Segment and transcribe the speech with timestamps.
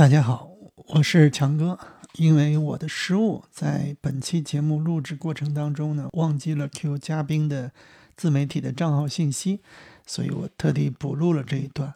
[0.00, 0.48] 大家好，
[0.94, 1.78] 我是强哥。
[2.14, 7.72] 因为我的失误，在本期节目录制过程当中呢，忘记了 Q 嘉宾的
[8.16, 9.60] 自媒体的账号信息，
[10.06, 11.92] 所以我特地补录了这一段。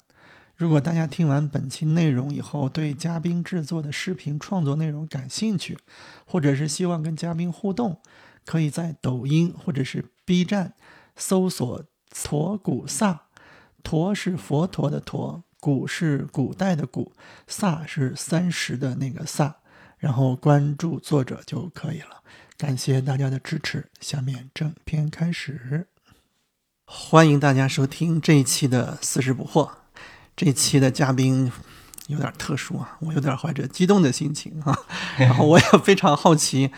[0.54, 5.78] 如果大家听完本期内容以后，对嘉宾制作的视频创作内容感兴趣，
[6.26, 8.02] 或者是希望跟嘉宾互动，
[8.44, 10.74] 可以在抖音或者是 B 站
[11.16, 11.82] 搜索
[12.12, 13.22] “驼古萨”，
[13.82, 15.43] 驼是佛陀的驼。
[15.64, 17.10] 古是古代的古，
[17.48, 19.56] 萨是三十的那个萨，
[19.96, 22.20] 然后关注作者就可以了。
[22.58, 23.88] 感谢大家的支持。
[23.98, 25.86] 下面正片开始，
[26.84, 29.70] 欢迎大家收听这一期的四十不惑。
[30.36, 31.50] 这一期的嘉宾
[32.08, 34.78] 有点特殊啊，我有点怀着激动的心情啊，
[35.16, 36.70] 然后我也非常好奇，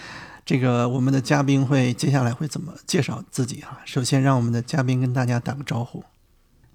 [0.45, 3.81] 这个我们的嘉宾会接下来会怎么介绍自己啊？
[3.85, 6.05] 首先让我们的嘉宾跟大家打个招呼。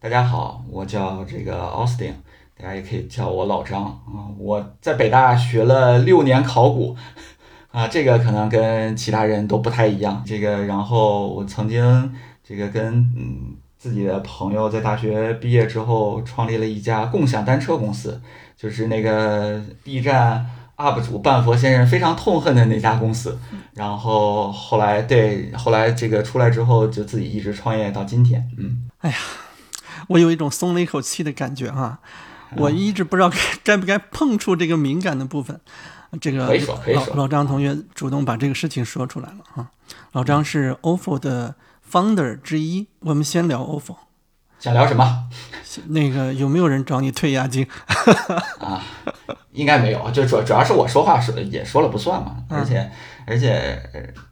[0.04, 2.14] 大家好，我叫这个 Austin，
[2.60, 4.26] 大家也可以叫我老张啊。
[4.36, 6.96] 我在北大学了六年考古
[7.70, 10.24] 啊，这个可能跟其他人都不太一样。
[10.26, 12.12] 这个，然后我曾经
[12.44, 12.84] 这个跟
[13.16, 18.20] 嗯自己的朋友在大学毕业之后创立了一家共享单车公司，
[18.58, 20.44] 就是那个 B 站
[20.78, 23.38] UP 主半佛先生非常痛恨的那家公司。
[23.76, 28.50] 然后后来对，后来这个出来之后就自己一直创业到今天。
[28.58, 29.16] 嗯，哎呀。
[30.12, 32.00] 我有一种松了一口气的感觉哈，
[32.58, 35.60] 我一直不知道该该不该碰触这个敏感的部分。
[36.20, 36.46] 这个
[36.94, 39.72] 老老张同学主动把这个事情说出来了啊。
[40.12, 41.56] 老张是 OFO 的
[41.90, 43.96] founder 之一，我们先聊 OFO。
[44.60, 45.30] 想聊什么？
[45.88, 47.66] 那个有没有人找你退押金？
[48.60, 48.84] 啊，
[49.54, 52.92] 应该没有，就主主要是我说话说也说了不算嘛，而且
[53.26, 53.82] 而且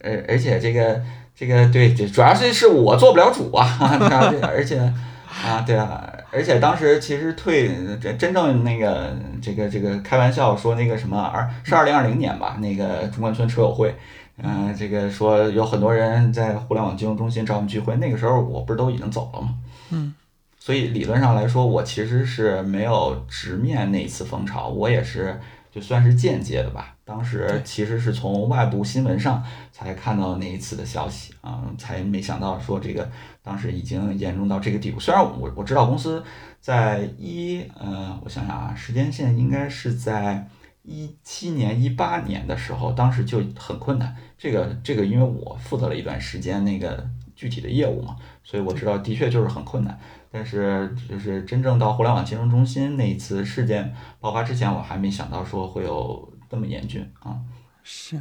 [0.02, 1.02] 呃而且这个
[1.34, 3.66] 这个对，主要是是我做不了主啊，
[4.44, 4.94] 而且。
[5.30, 13.96] 啊，对啊，而且当时其实退真真正那个这个这个开玩笑说那个什么二是二零二零年吧，那个中关村车友会，
[14.42, 19.56] 嗯，这个说有很多人在互联网金融中心找我们聚会，那个时候我不是都已经走了吗？
[19.92, 20.14] 嗯，
[20.58, 25.40] 所以理论上来说，我其实是没有直面那一次风潮，我也是
[25.72, 26.96] 就算是间接的吧。
[27.06, 33.10] 当时其实是从外部新闻上才看到那一次的消息啊，才没想到说这个
[33.50, 35.00] 当时已经严重到这个地步。
[35.00, 36.24] 虽然我我知道公司
[36.62, 40.48] 在一呃，我想想啊，时间线应该是在
[40.84, 44.16] 一七年、一八年的时候，当时就很困难。
[44.38, 47.04] 这个这个，因为我负责了一段时间那个
[47.36, 50.00] 具体的业务嘛，所以我知道的确就是很困难。
[50.32, 56.32] 但是就是真正到互联网金融中心那一次事件爆发之前，我还没想到说会有。
[56.52, 57.38] 这么严峻啊！
[57.84, 58.20] 是。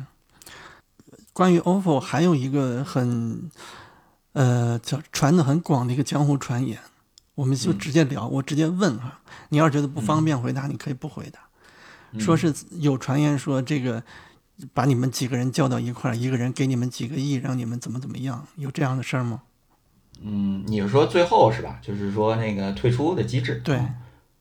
[1.32, 3.50] 关于 OFO 还有一个很
[4.32, 6.78] 呃叫传的很广的一个江湖传言，
[7.34, 11.40] 我们就直接聊，我直接问哈，你要是觉得不方便回答，你可以不回答。
[12.18, 14.02] 说是有传言说这个
[14.72, 19.42] 把你们几个人叫到一块儿，一个人给你们几个亿，让你们怎么怎么样，有这样的事儿吗？
[20.20, 21.78] 嗯，你是说最后是吧？
[21.82, 23.60] 就是说那个退出的机制。
[23.64, 23.80] 对，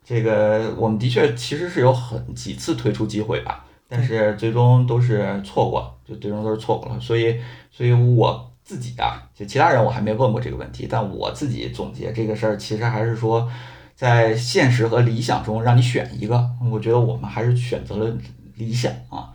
[0.03, 3.65] 这个我们的确其实是有很几次退出机会吧。
[3.89, 6.99] 但是最终都是错过了，就最终都是错过了。
[6.99, 7.39] 所以，
[7.71, 13.49] 所以我自己啊，就其他人我还没问过这个问题，但我自己总结这个事儿，其实还是说，
[13.95, 18.17] 在现实和理想中让你选一个，我觉得我们还是选择了
[18.55, 19.31] 理想啊。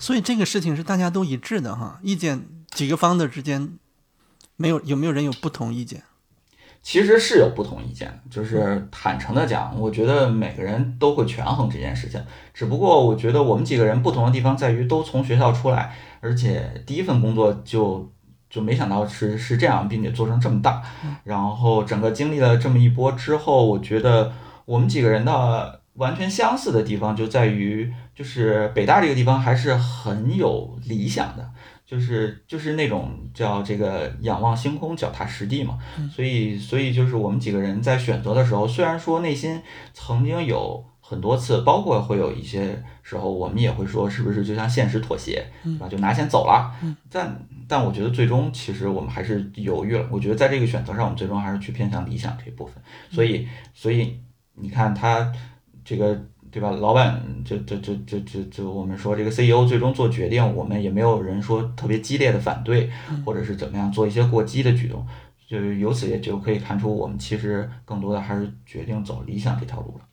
[0.00, 3.78] 所以这个事情是大家都一致的哈，意见几个方的之间
[4.56, 6.02] 没有有没有人有不同意见？
[6.82, 12.20] 其实是有不同意见，就是坦诚的讲，我觉得每个人都会权衡这件事情。
[12.52, 18.10] 只不过我觉得我们几个人不同的地方在于，都从学校出来，而且第一份工作就
[18.50, 20.82] 就没想到是是这样，并且做成这么大。
[21.24, 24.30] 然后整个经历了这么一波之后，我觉得
[24.66, 31.50] 我们几个人的完全相似的地方就在于，就是北大这个地方还是很有理想的。
[31.86, 35.76] 就是就是那种叫这个仰望星空，脚踏实地嘛，
[36.08, 39.60] 所以所以就是我们几个人在选择的时候，虽然说内心
[39.92, 45.88] 曾经有很多次，包括会有一些时候，我们也会说是不是就像现实妥协，对吧？
[45.88, 46.72] 就拿钱走了。
[47.10, 47.36] 但
[47.66, 50.06] 但我觉得最终其实我们还是犹豫了。
[50.08, 52.74] 我觉得在这个选择上，我们最终还是去偏向理想这一部分。
[53.10, 54.20] 所以所以
[54.54, 55.32] 你看他
[55.84, 56.16] 这个。
[56.52, 56.72] 对吧？
[56.72, 62.90] 老板，就就就就就就我们说这个 CEO 最终做决定，我们也没有人说特别激烈的反对，
[63.24, 65.06] 或者是怎么样做一些过激的举动，
[65.46, 70.04] 就由此也就可以看出，我们其实更多的还是决定走理想这条路了。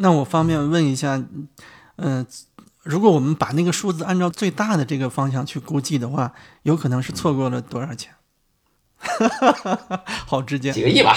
[0.00, 1.22] 对，那我方便问一下，
[1.96, 2.26] 嗯，
[2.82, 6.32] 如果我们把那个数字按照最大的这个方向去估计的话，
[6.62, 8.14] 有可能是错过了多少钱？
[10.26, 11.16] 好直接，几个亿吧，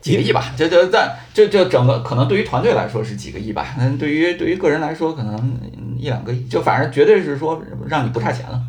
[0.00, 5.60] 几个亿吧，这就但这这整个可能对于团队来说是几个亿吧，嗯，对于对于个人来说可能
[5.98, 8.62] 一两个亿，就反正绝对是说让你不差钱了。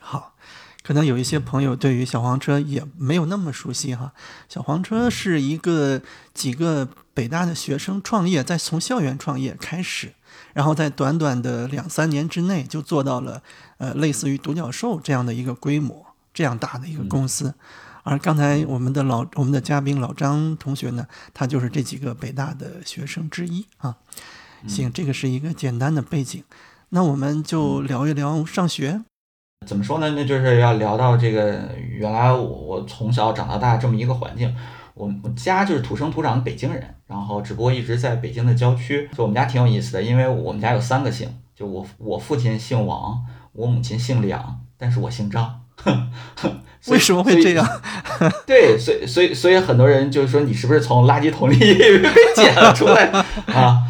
[0.00, 0.34] 好，
[0.82, 4.12] 可能有一些朋友对于小黄车也没有那么熟悉哈。
[4.48, 6.02] 小黄车是一个
[6.34, 10.12] 几个北大的学生创业，在从校园创业开始，
[10.52, 13.42] 然后在短短的两三年之内就做到了
[13.78, 16.04] 呃类似于独角兽这样的一个规模，
[16.34, 17.54] 这样大的一个公司。
[18.02, 23.96] 而刚才我们的老我们的嘉宾老张同学呢，他就是这几个北大的学生之一啊。
[24.68, 26.44] 行，这个是一个简单的背景，
[26.90, 29.00] 那我们就聊一聊上学。
[29.66, 30.10] 怎么说呢？
[30.10, 34.54] 那就是要聊到这个原来我我从小长到大这么一个环境，
[34.96, 39.08] 我我家就是土生土长的北京人，然后只不过一直在北京的郊区。
[39.14, 43.22] 就我们家挺有意思的，因为我们家有三个姓，就我我父亲姓王，
[43.52, 45.60] 我母亲姓梁，但是我姓张。
[46.88, 47.68] 为什么会这样？
[48.46, 52.02] 对，所以所以所以很多人就是说你是不是从垃圾桶里 被
[52.34, 53.04] 捡了出来
[53.48, 53.82] 啊？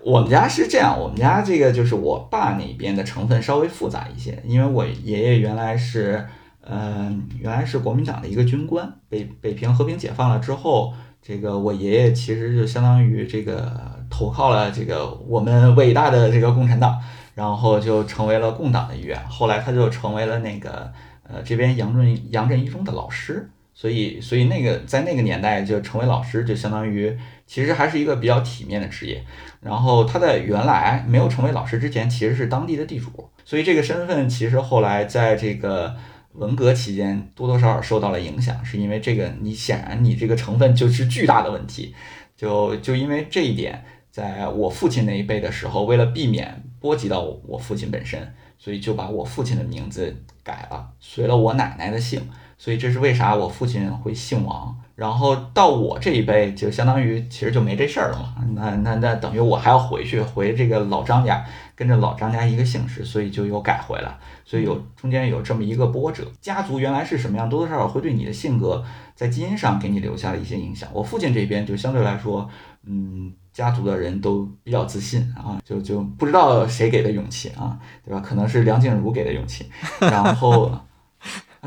[0.00, 6.26] 我们家是这样，我们家这个就是我爸那边的成分稍微复杂一些，因为我爷爷原来是，
[6.68, 10.92] 嗯，原来是国民党的一个军官，北北平和平解放了之后，
[11.22, 13.80] 这个我爷爷其实就相当于这个
[14.10, 16.98] 投靠了这个我们伟大的这个共产党，
[17.34, 20.92] 然后就成为了共党的一员，后来他就成为了那个
[21.22, 23.50] 呃这边杨震杨振一中的老师。
[23.78, 27.14] 所以，所以那个在那个年代就成为老师，就相当于
[27.46, 29.22] 其实还是一个比较体面的职业。
[29.60, 35.94] 然后他在原来没有成为老师之前，其实是当地的地主，所以这个身份其实后来在这个
[36.36, 41.94] 文革期间多多少少受到了影响，是因为这个你显然你这个成分就是巨大的问题。
[42.36, 52.28] 就就因为这一点，在我父亲那一辈的时候，为了避免波及到我父亲本身，所以就把我父亲的名字改了，随了我奶奶的姓。
[52.58, 58.34] 所以这是为啥我父亲会姓王，然后到我这一辈就相当于其实就没这事儿了嘛。
[58.54, 61.44] 那那那等于我还要回去回这个老张家，
[61.76, 64.18] 跟着老张家一个姓氏，所以就又改回来。
[64.44, 66.24] 所以有中间有这么一个波折。
[66.40, 68.82] 家族原来是什么样，多多少少会对你的性格
[69.14, 70.88] 在基因上给你留下了一些影响。
[70.92, 72.48] 我父亲这边就相对来说，
[72.86, 78.20] 嗯，家族的人都比较自信啊，就就不知道谁给的勇气啊，对吧？
[78.20, 79.70] 可能是梁静茹给的勇气，
[80.00, 80.72] 然后。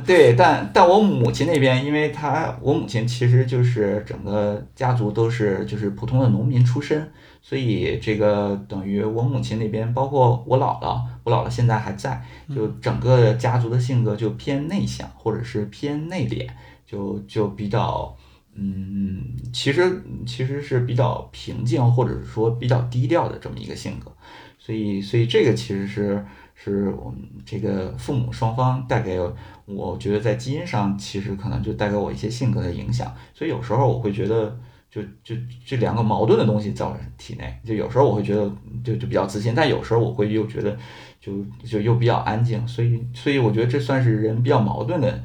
[0.05, 7.11] 对，但但我母亲那边，因为她我母亲其实就是整个家族都是就是普通的农民出身，
[7.49, 12.23] 所以这个等于我母亲那边，包括我姥姥，我姥姥现在还在，
[12.53, 16.47] 就整个家族的性格就偏内向，或者是偏内敛，
[16.85, 18.15] 就就比较
[18.53, 24.11] 嗯，其实其实是比较平静，或者是说比较低调的这么一个性格，
[24.59, 26.23] 所以所以这个其实是。
[26.61, 29.17] 是我们这个父母双方带给
[29.63, 38.51] 我，觉得在基因上其实可能就带给我一些性格的影响，所以有时候我会觉得，就就这两个矛盾的东西在我体内，就有时候我会觉得
[38.83, 40.75] 就就比较自信，但有时候我会又觉得
[41.21, 41.31] 就
[41.63, 45.21] 就又比较安静，所以所以我觉得这算是人比较矛盾的，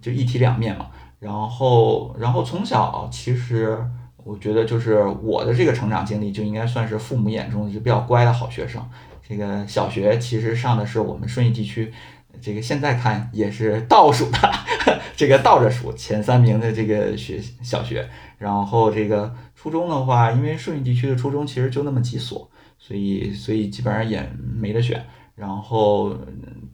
[0.00, 0.86] 就一体两面嘛。
[1.20, 3.78] 然后然后从小其实
[4.24, 8.82] 我觉得就是我的这个成长经历就应该算是父母眼中就比较乖的好学生。
[9.28, 11.92] 这个小学其实上的是我们顺义地区，
[12.40, 14.38] 这个现在看也是倒数的，
[15.14, 18.08] 这个倒着数前三名的这个学小学。
[18.42, 24.20] 然后这个初中的话，因为顺义地区的初中其实就那么几所，所以所以基本上也
[24.60, 25.00] 没得选。
[25.36, 26.12] 然后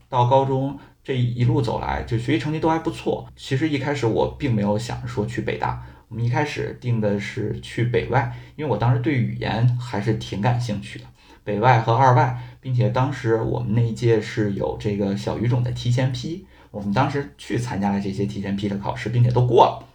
[0.09, 3.28] 到高中这一路走来，就学习成绩都还不错。
[3.37, 11.04] 其实一开始我并没有想说去北大，我们一开始定的是去北外，因为我当时对语言还是挺感兴趣的。
[11.45, 19.88] 北外和二外，并且当时我们那一届是有这个小语种的提前批，我们当时去参加了这些提前批的考试，并且都过了。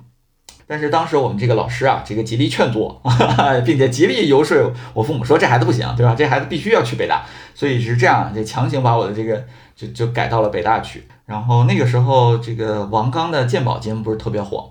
[0.67, 2.99] 但是当时我们这个老师啊，这个极力劝阻，
[3.65, 6.15] 并且极力游说我父母说这孩子不行，对吧？
[6.15, 9.43] 这孩子必须要去北大，所以是这样，就强行把我的这个
[9.75, 11.03] 就就改到了北大去。
[11.25, 14.69] 然后那个时候，这个王刚的鉴宝节目不是特别火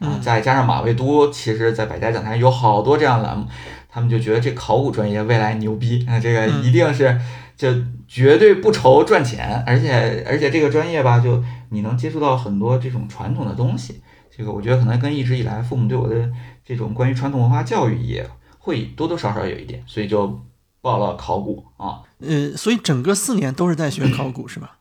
[0.00, 3.46] 嘛，啊，再加上马未都，其实在百家讲坛有好多这样的栏目。
[3.94, 7.20] 他们就觉得这考古专业未来牛逼那，这个一定是
[7.56, 7.68] 就
[8.08, 14.00] 绝对不愁赚钱，而且而且这个专业吧，就你能接触到很多这种传统的东西。
[14.34, 16.30] 这个我觉得可能跟一直以来父母对我的
[16.64, 18.26] 这种关于传统文化教育也
[18.58, 20.40] 会多多少少有一点，所以就
[20.80, 22.00] 报了考古啊。
[22.20, 24.78] 呃，所以整个四年都是在学考古是吧？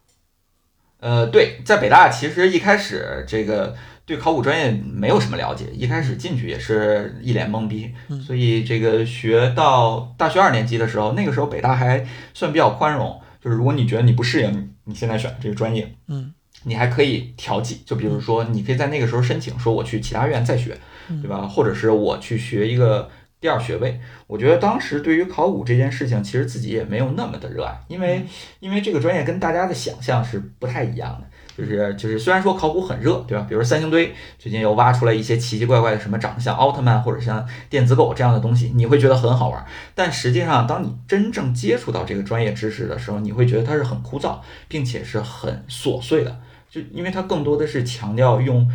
[0.99, 3.75] 呃，对，在北大其实一开始这个。
[4.03, 7.93] 对考古专业没有什么了解，一开始进去也是一脸懵逼，
[8.25, 20.77] 所以这个学到大学二年级的时候，那个时候北大还算比较宽容，就是如果你觉得你不适应你现在选这个专业，嗯，你还可以调剂，就比如说你可以在那个时候申请，说我去其他院再学，
[21.21, 21.47] 对吧？
[21.47, 23.99] 或者是我去学一个第二学位。
[24.27, 28.25] 我觉得当时对于考古这件事情，其实自己也没有那么的热爱，因为
[28.59, 31.27] 因为这个专业跟大家的想象是不太一样的。
[31.57, 33.45] 就是就是，虽然说考古很热，对吧？
[33.47, 39.63] 比如三星堆最近又挖出来一些奇奇怪怪的什么长得像奥特曼或者像电子狗这样的东西，你会觉得很好玩。
[39.93, 44.39] 但实际上，当你真正接触到这个专业知识的时候，你会觉得它是很枯燥，
[44.69, 46.39] 并且是很琐碎的。
[46.71, 48.65] 就因为它更多的是强调用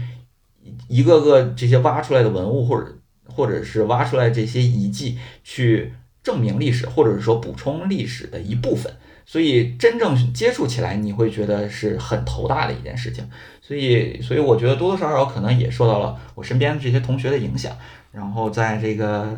[0.86, 8.92] 一个个这些挖出来的文物，或者或者是挖出来这些遗迹去证明历史，或者是说补充历史的一部分。
[9.24, 13.28] 所以真正接触起来，你会觉得是很头大的一件事情。
[13.60, 17.76] 所以，所以我觉得多多少少可能也受到了我身边的这些同学的影响。
[18.12, 19.36] 然后在这个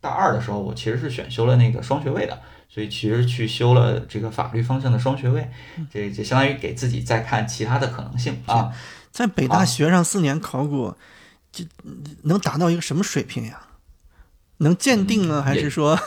[0.00, 2.40] 大二的时候，我其实是选修了那个双学位的，
[2.72, 5.50] 所以其实去修了这个法律方向的双学位，
[5.92, 8.72] 这这相当于给自己再看其他的可能性啊。
[9.10, 10.94] 在北大学上四年考古，
[11.50, 11.64] 就
[12.22, 13.62] 能达到一个什么水平呀？
[14.58, 15.42] 能鉴定吗？
[15.42, 15.98] 还是说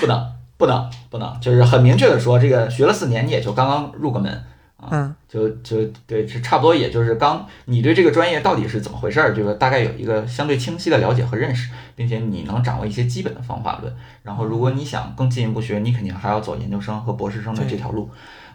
[0.00, 0.32] 不能？
[0.56, 4.44] 不能，不能，就是很明确的说，这个学了四年，你也就刚刚入个门
[4.82, 13.94] 啊，就就对，是差不多，也就是刚你对这个专业到底是怎么回事儿，这个大概有一个相对清晰的了解和认识，并且你能掌握一些基本的方法论。
[14.22, 18.10] 然后，如果你想更进一步学，你肯定还要走研究生和博士生的这条路。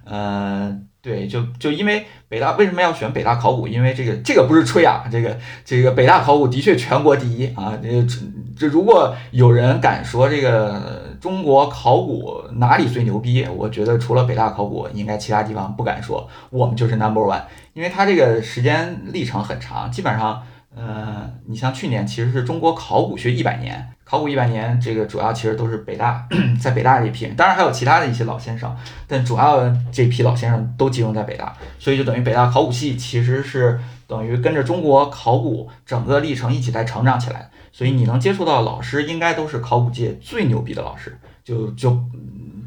[0.10, 3.68] 呃，对，就就因为北大为什么要选北大考古？
[3.68, 7.78] 因为这个这个不是吹啊，这个这个北大考古的确全国第一啊。
[7.82, 8.06] 这
[8.58, 11.06] 这如果有人敢说这个。
[11.20, 13.44] 中国考古哪里最牛逼？
[13.58, 17.42] 我觉得除了北大考古，应该其他地方不敢说我们就是 number one，
[17.74, 20.44] 因为它这个时间历程很长，基本上，
[20.78, 26.28] 呃，你像去年其实是中国考古学一百年，考古一百年，这个主要其实都是北大，
[26.62, 28.76] 在北大这批，当然还有其他的一些老先生，
[29.08, 37.50] 但主要这批老先生都集中在北大，所以就等于北大考古系其实是等于跟着中国考古整个历程一起在成长起来。
[37.72, 41.96] 所以你能接触到的老师，应该都是考古界最牛逼的老师，就就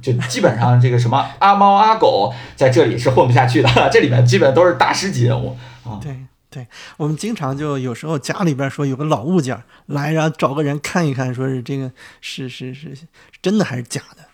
[0.00, 5.98] 就基本上这个什么阿猫阿狗在这里是混不下去的， 这里面基本都是大师级人物啊。
[6.00, 6.14] 对
[6.50, 6.66] 对，
[6.96, 11.90] 我们经常就有时候家里边说有个老物件来，然后找个人看一看，说是这个
[12.20, 12.94] 是是是
[13.40, 14.24] 真的还是假的，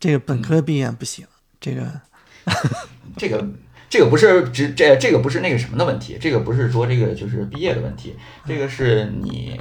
[0.00, 1.26] 这个本科毕业不行，
[1.60, 2.00] 这个
[3.16, 3.46] 这个。
[3.90, 8.14] 这个不是只这这个不是那个什么的问题，这个不是说这个就是毕业的问题，
[8.46, 9.58] 这个是你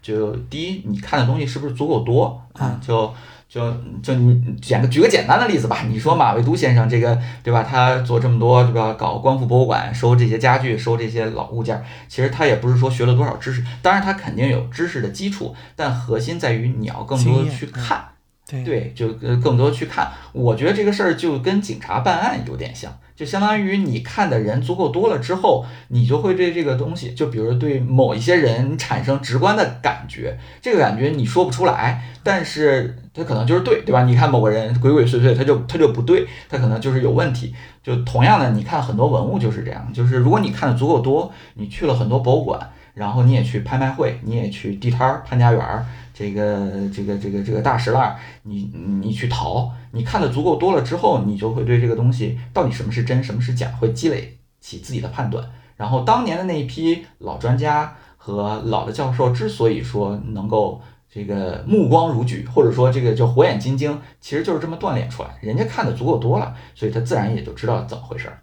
[0.00, 2.80] 就第一你看的东西是不是足够多啊？
[2.82, 3.14] 就
[3.48, 3.72] 就
[4.02, 7.62] 就你简个举个简单的例子吧，你说马未都先生这个对吧？
[7.62, 8.92] 他做这么多对吧？
[8.94, 18.04] 搞光复博物馆，收这些家具，收这些老物件，其实他也不是说学了多少知识，当然他肯定有知识的基础，但核心在于你要更多的去看，
[18.46, 19.08] 对，就
[19.42, 20.08] 更多去看。
[20.32, 22.96] 我觉得这个事儿就跟警察办案有点像。
[23.16, 30.38] 就相当于你看的人足够多了之后，你就会对这个东西，就比如对某一些人产生直观的感觉。
[30.60, 34.04] 这个感觉你说不出来，但是他可能就是对，对吧？
[34.04, 37.54] 你看某个人鬼鬼祟祟，他就他就不对，他可能就是有问题。
[37.82, 45.86] 就同样的，你看很多文物就是这样，就是如果你看的足够多，你去了很多博物馆，然后你也去拍卖会，你也去地摊儿、潘家园儿。
[46.18, 48.70] 这个这个这个这个大石烂，你
[49.02, 55.46] 你去淘，你看的足够多了之后，你就会对这个东西到底什么是真，什么是假，会积累起自己的判断。
[55.76, 60.80] 然后当年的那一批老专家和老的教授之所以说能够
[61.10, 65.38] 这个目光如炬，或者说这个叫火眼金睛，其实就是这么锻炼出来。
[65.42, 68.40] 人家看的足够多了，所以他自然也就知道怎么回事儿。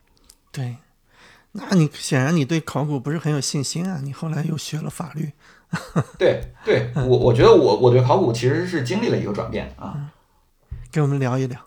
[0.51, 0.77] 对，
[1.53, 3.99] 那你显然你对考古不是很有信心啊？
[4.03, 5.31] 你后来又学了法律。
[6.17, 9.95] 对对，我我觉得我我对考古其实是经历了一个转变啊，
[10.91, 11.59] 给我们聊一聊，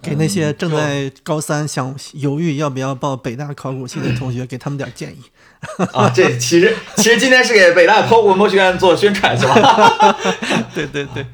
[0.00, 5.22] 给那些正在高三想犹豫要不要报北大考古系的同学，给他们点建议
[5.92, 6.08] 啊。
[6.08, 10.16] 这其实其实今天是给北大考古文博学院做宣传是吧？
[10.74, 11.26] 对对对，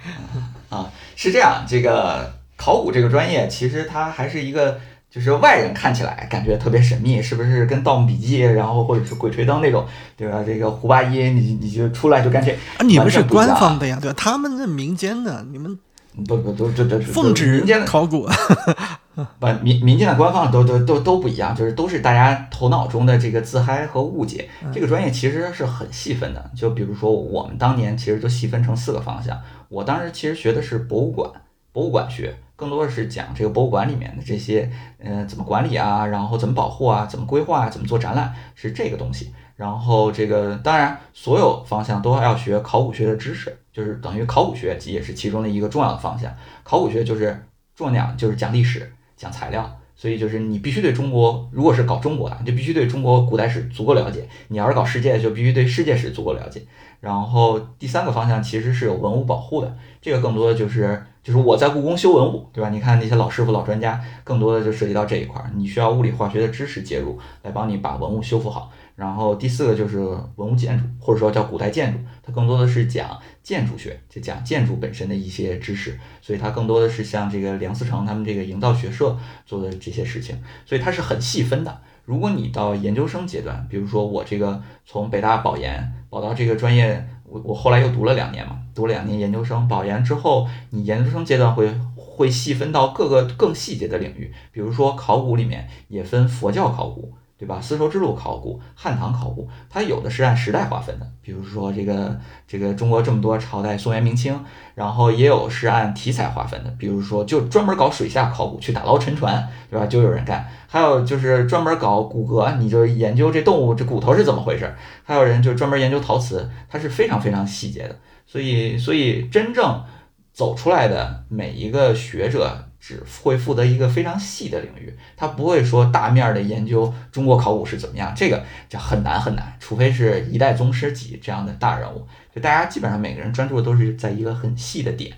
[0.69, 4.81] 啊，是这样，这个考古这个专业其实它还是一个。
[5.11, 9.87] 就是外人看起来感觉特别神秘，是不是跟《盗墓笔记》然后或者是《鬼吹灯》那种，
[10.17, 10.45] 对吧？
[10.47, 14.15] 这个胡八一，你你就出来就干脆啊，你们是官方的呀，对吧？
[14.19, 15.79] 他们是民间的，你们
[16.27, 18.29] 不不都这这奉旨民间的考古，
[19.41, 24.49] 不民民间的官方都都都都不一样，就是都是大家头脑中的这个自嗨和误解。
[24.75, 31.31] 这个专业其实是很细分的，就比如说我们当年其实就细分成四个方向，我当时其实学的是博物馆，
[31.73, 32.37] 博物馆学。
[32.59, 39.33] 更多的是讲这个博物馆里面的这些，嗯，怎么管理啊，然后怎么保护啊，怎么规划啊，怎么做展览，是这个东西。
[39.55, 46.35] 然后这个当然，所有方向都要学考古学的知识，就是等于考古学也是其中的一个重要的方向。
[46.65, 47.47] 考古学就是
[47.77, 49.78] 重点，就是讲历史、讲材料。
[49.99, 56.63] 所以就是你必须对中国，如果是搞中国的，你就必须对中国古代史足够了解；你要是搞世界，就必须对世界史足够了解。
[57.01, 62.71] 然后第三个方向其实是有文物保护的，这个更多的就是就是我在故宫修文物，对吧？
[62.71, 68.71] 你看那些老师傅、老专家，更多的就涉及到这一块儿，你需要物理化学的知识介入来帮你把文物修复好。
[68.99, 70.01] 然后第四个就是
[70.35, 80.37] 文物建筑，或者说叫古代建筑，它更多的是讲建筑学，就讲建筑本身的一些知识，所以它更多的是像这个梁思成他们这个营造学社做的这些事情，
[80.67, 81.81] 所以它是很细分的。
[82.05, 97.15] 如果你到研究生阶段，比如说我这个从北大保研保到这个专业，我我后来又读了两年嘛，读了两年研究生，保研之后，你研究生阶段会会细分到各个更细节的领域，比如说考古里面也分佛教考古。
[97.39, 97.61] 对吧？
[97.61, 102.19] 丝绸之路考古、汉唐考古，它有的是按时代划分的，比如说这个
[102.49, 109.87] 这个中国这么多朝代，宋元明清，然后也有是按题材划分的，比如说就专门搞水下考古，去打捞沉船，对吧？
[109.87, 110.45] 就有人干。
[110.67, 114.75] 还有就是专门搞骨骼，你就研究这动物这骨头是怎么回事。
[115.05, 117.97] 还有人就专门研究陶瓷，它是非常非常细节的。
[118.27, 119.85] 所以，所以真正
[120.33, 122.65] 走出来的每一个学者。
[122.81, 135.13] 只会负责一个非常细的领域，他不会说大面的研究中国考古是怎么样，这个就很难很难，除非是一代宗师级这样的大人物，就大家基本上每个人专注的都是在一个很细的点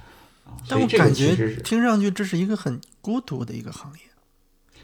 [0.44, 0.56] 啊。
[0.68, 4.09] 但我感觉听上去这是一个很孤独的一个行业。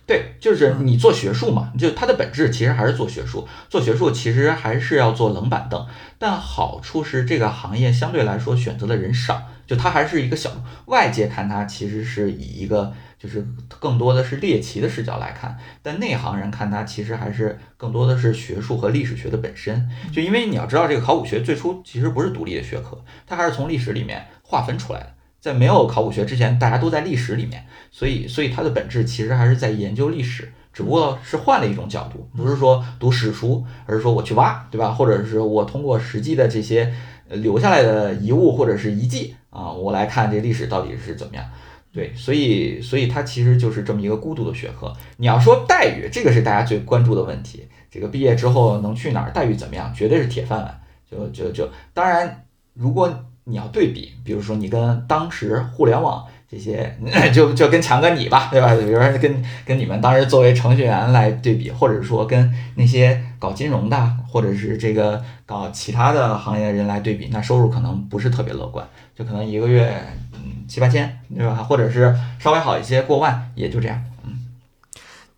[0.07, 5.85] 对，就是你做学术嘛，就它的本质其实还是做学术，做学术其实还是要做冷板凳，
[6.17, 9.43] 但好处是这个行业相对来说选择的人少。
[9.67, 10.49] 就它还是一个小，
[10.85, 19.91] 外界看它其实是以一个就是更多的是猎奇的视角来看，但内行人看它其实还是更多的是学术和历史学的本身。
[20.13, 25.16] 就因为你要知道，这个考古学最初其实不是独立的学科，它还是从历史里面划分出来的。
[25.47, 34.91] 在没有考古学之前，大家都在历史里面，所以所以它的本质其实还是在研究历史，只不过是换了一种角度，不是说读史书，而是说我去挖，对吧？
[34.91, 36.93] 或者是我通过实际的这些
[37.29, 39.37] 留下来的遗物或者是遗迹。
[39.50, 41.45] 啊，我来看这历史到底是怎么样？
[41.91, 44.93] 对，所以，所以它其实就是这么一个孤独的学科。
[45.17, 47.67] 你要说待遇，这个是大家最关注的问题。
[47.91, 50.80] 这个毕业之后能去哪儿，待遇怎么样，绝对是铁饭碗。
[51.11, 53.09] 就就就，当然，如果
[53.47, 56.25] 你要对比，比如说你跟当时互联网。
[56.49, 56.97] 这些
[57.35, 58.73] 就就跟强哥你吧，对吧？
[58.76, 70.00] 比如说跟跟你们当时作为程序员来对比，或者说跟那些搞金融的，或者是这个搞其他的行业的人来对比，那收入可能不是特别乐观，就可能一个月
[70.35, 71.56] 嗯七八千，对吧？
[71.56, 74.00] 或者是稍微好一些过万，也就这样。
[74.23, 74.47] 嗯，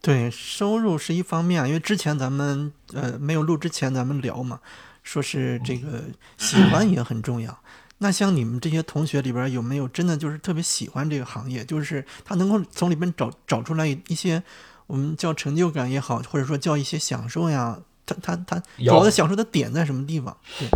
[0.02, 4.60] 对，收入是一方面，因为之前咱们呃没有录之前咱们聊嘛，
[5.02, 6.02] 说是这个
[6.36, 7.58] 喜欢也很重要。
[7.98, 11.64] 那像你们这些同学里边有没有真的就是特别喜欢这个行业？
[11.64, 14.42] 就是他能够从里边找找出来一些
[14.86, 17.78] 我们叫成就感也好，或者说叫一些享受呀？
[18.06, 20.34] 他他他主要的享受的点在什么地方？
[20.58, 20.68] 对，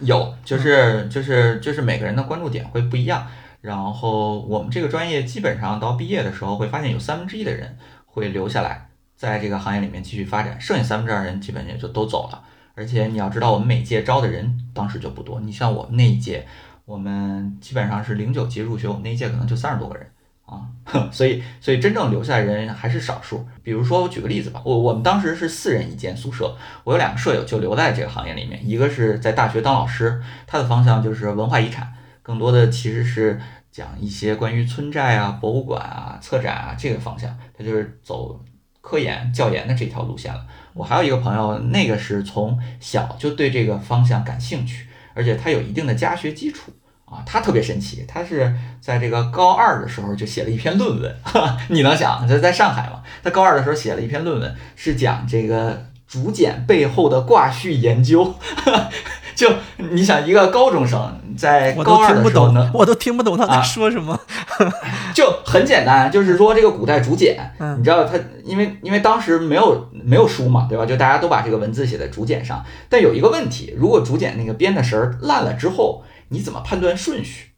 [0.00, 3.26] 有，就是就是就是每个人的关注点会不一样。
[3.62, 12.42] 然后我们这个专业基本上到毕业的时候会发现有三分之一的人会留下来，在这个行业里面继续发展，剩下三分之二人基本也就都走了。
[12.76, 15.40] 而且你要知道，我们每届招的人当时就不多。
[15.40, 16.46] 你像我们那一届，
[16.84, 20.06] 我们基本上是零九级入学，我们那一届可能就三十多个人
[20.44, 20.68] 啊，
[21.10, 23.44] 所以所以真正留下来人还是少数。
[23.62, 33.40] 比如说，我举个例子吧，我我们当时是四人一间宿舍，我有两个舍友就留在这个行业里面，一个是在大学当老师，他的方向就是文化遗产，更多的其实是
[33.72, 38.38] 讲一些关于村寨啊、博物馆啊、策展啊这个方向，他就是走
[38.86, 40.46] 科研教研的这条路线了。
[40.72, 46.70] 我还有一个朋友，那个是从小就对这个方向感兴趣，而且他有一定的家学基础
[47.04, 47.20] 啊。
[47.26, 51.16] 他特别神奇，他是在这个高二的时候就写了一篇论文。
[51.68, 53.02] 你能想，他在上海嘛？
[53.24, 58.36] 他高二的时候写了一篇论文，是讲这个竹简背后的卦序研究。
[59.36, 59.46] 就
[59.76, 60.98] 你想，一个高中生
[61.36, 64.18] 在高二的时候呢，我都听不懂他在说什么。
[65.14, 67.36] 就很简单，就是说这个古代竹简，
[67.76, 70.86] 你知道他，因为因为当时没有没有书嘛，对吧？
[70.86, 72.64] 就大家都把这个文字写在竹简上。
[72.88, 77.50] 但有一个问题，如果竹简那个编的绳烂了之后，你怎么判断顺序？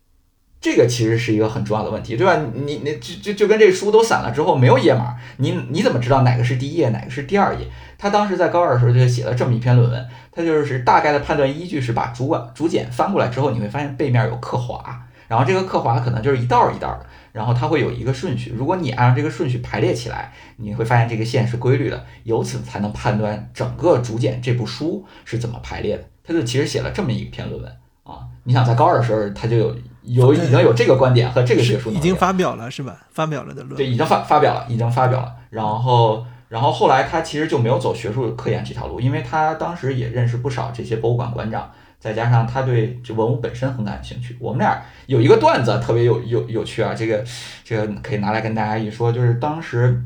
[0.60, 2.36] 这个其实是一个很重要的问题，对吧？
[2.52, 7.66] 你你就就就跟这书都散了之后没有页码，你你怎么知道哪个是第一页，哪个是第二页？
[7.96, 26.04] 他当时在高二的时候就写了这么一篇论文，他就是大概的判断依据是把竹管竹简翻过来之后，你会发现背面有刻划，然后这个刻划可能就是一道一道的，然后它会有一个顺序，如果你按照这个顺序排列起来，你会发现这个线是规律的，由此才能判断整个竹简这部书是怎么排列的。
[26.24, 27.72] 他就其实写了这么一篇论文
[28.04, 29.76] 啊，你想在高二的时候他就有
[30.08, 33.06] 有已经有这个观点和这个学术已经发表了是吧？
[33.10, 35.34] 发表了的论对，已经发发表了，已经发表了。
[35.50, 44.36] 然后，然后后来他其实就没有走学术科研这条路，因为他当时也认识不少这些博物馆馆长，再加上他对这文物本身很感兴趣。
[44.40, 47.24] 我们俩有一个段子特别有有有趣啊，这个
[47.64, 50.02] 这个可以拿来跟大家一说，就是当时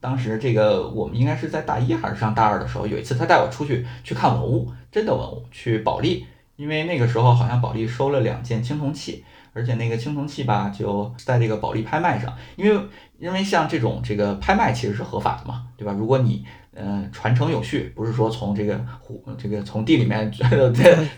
[0.00, 6.26] 当时这个我们应该是在大一还是上大二的时候，有一次他带我出去去看文物，真的文物，去保利。
[6.56, 12.80] 因为那个时候好像保利收了两件青铜器，而且那个青铜器吧就在这个保利拍卖上，因为
[13.18, 15.92] 因为像这种这个拍卖其实是合法的嘛，对吧？
[15.92, 20.48] 如果你嗯传承有序，不是说从这个湖这个从地里面 对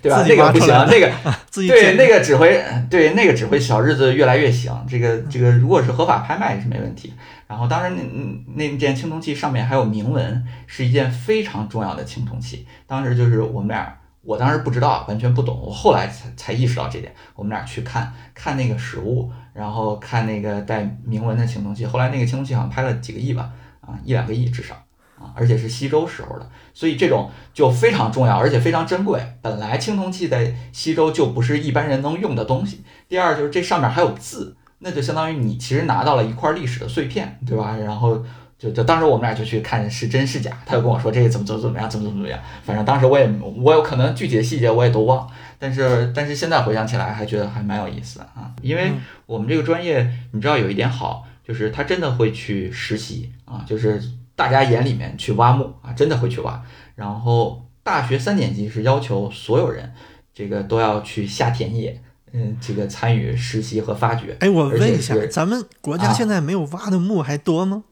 [0.01, 0.25] 对吧？
[0.29, 1.11] 那个不行，那个
[1.51, 4.73] 对那个只会对那个只会小日子越来越行。
[4.89, 7.13] 这个这个如果是合法拍卖是没问题。
[7.49, 12.67] 然后当然那那件青铜器上面还有铭文，是一件非常重要的青铜器。
[12.87, 13.98] 当时就是我们俩。
[14.29, 15.59] 我当时不知道，完全不懂。
[15.59, 17.11] 我后来才才意识到这点。
[17.35, 21.87] 我们俩去看看那个实物，然后看那个带铭文的青铜器。
[21.87, 24.75] 后来那个青铜器好像拍了几个亿吧，啊，一两个亿至少
[25.19, 29.19] 啊，而且是西周时候的，所以这种就非常重要，而且非常珍贵。
[29.41, 32.85] 本来青铜器在西周就不是一般人能用的东西。
[33.09, 37.75] 第二就是这上面还有字，那就相当于你其实拿到了一块历史的碎片，对吧？
[37.79, 38.23] 然后。
[38.59, 42.41] 就就当时我们俩就去看是真是假，他就跟我说这个怎么怎么怎么样，怎么怎么怎么样。
[42.65, 48.51] 反正当时我也我有可能具体的细节我也都忘，但是但是现在回想起来还觉得还蛮有意思的啊。
[48.61, 48.91] 因为
[49.27, 54.03] 我们这个专业，你知道有一点好，就是他真的会去实习啊，就是
[54.35, 56.61] 大家眼里面去挖墓啊，真的会去挖。
[56.97, 59.93] 然后大学三年级是要求所有人
[60.35, 64.37] 这个都要去下田野，嗯，这个参与实习和发掘。
[64.41, 67.85] 哎，我问一下，咱们国家现在没有挖的墓还多吗？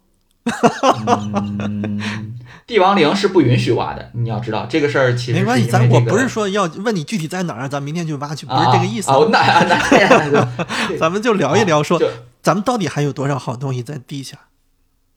[0.46, 2.00] 嗯，
[2.66, 5.14] 帝王陵是不允许挖的，你要知道这个事儿。
[5.14, 9.10] 其实没关系，咱我不是说要问你具体在哪儿，咱明天就挖去，不是这个意思。
[9.10, 10.48] 哦，那 那
[10.98, 12.00] 咱们就聊一聊，说
[12.42, 14.38] 咱们到底还有多少好东西在地下？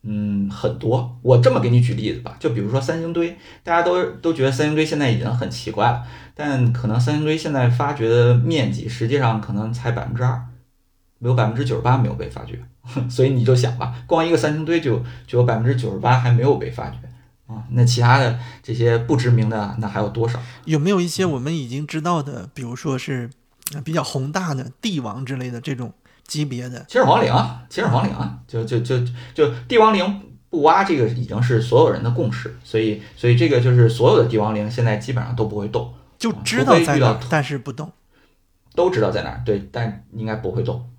[0.01, 1.17] 嗯，很多。
[1.21, 10.41] 我这么给你举例子吧，就比如说三星堆，大家都都觉得三星堆现在已经很奇怪了，但可能三星堆现在发掘的面积实际上可能才百分之二，
[11.27, 12.59] 有百分之九十八没有被发掘。
[13.09, 16.97] 所以你就想吧，光一个三星堆就就有百分之九十八还没有被发掘
[17.45, 20.39] 啊，那其他的这些不知名的那还有多少？
[20.65, 23.29] 有没有一些我们已经知道的，比如说是
[23.83, 25.93] 比较宏大的帝王之类的这种
[26.25, 26.83] 级别的？
[26.87, 28.99] 秦始皇陵啊，秦始皇陵啊，就就就
[29.35, 37.91] 就帝王陵不挖这个已经是所有人的共识，所以所以这个就是所有的帝王陵现在基本上都不会动，就知道在哪，但是不动，
[38.73, 40.89] 都知道在哪儿，对，但应该不会动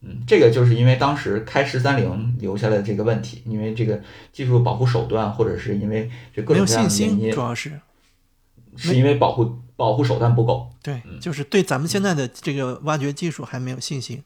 [0.00, 4.00] 嗯，这个就是因为当时开十三陵留下的这个问题，因为这个
[4.32, 7.72] 技术保护手段，或者是因为这各种各样的原因，主要是
[8.76, 10.70] 是因为保护保护手段不够。
[10.82, 14.22] 对，就是对咱们现在的这个挖掘技术还没有信心。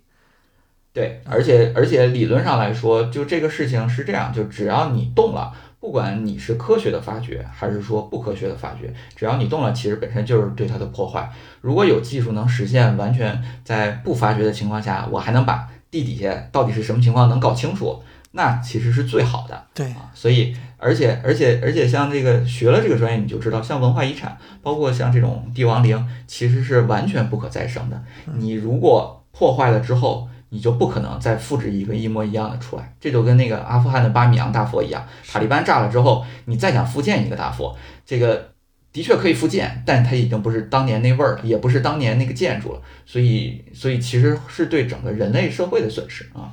[0.92, 5.54] 对，而且而且理论上来说，就这个事情是这样，就只要你动了。
[5.82, 11.28] 不管你是科学的发掘，还是说不科学的发掘，只要你动了，其实本身就是对它的破坏。
[11.60, 19.60] 如果有技术能实现完全在不发掘的情况下，我还能把地底下到底是什么情况能搞清楚，那其实是最好的。
[19.74, 28.00] 对啊，所以而且而且而且像这个学了这个专业，你就知道，像文化遗产，包括像这种帝王陵，其实是完全不可再生的。
[28.36, 38.52] 你如果破坏了之后，你就不可能再复制一个一模一样的出来，这就跟那个阿富汗的巴米扬大佛一样，塔利班炸了之后，你再想复建一个大佛，这个
[38.92, 46.52] 的确可以复建，但它已经不是当年那味儿了，也不是当年那个建筑了，所以，所以其实是对整个人类社会的损失啊。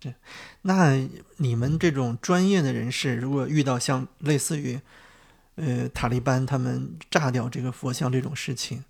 [0.00, 0.14] 对，
[0.62, 0.98] 那
[1.36, 4.80] 你们这种专业的人士，如果遇到像类似于，
[5.56, 8.82] 呃，塔利班他们炸掉这个佛像这种事情，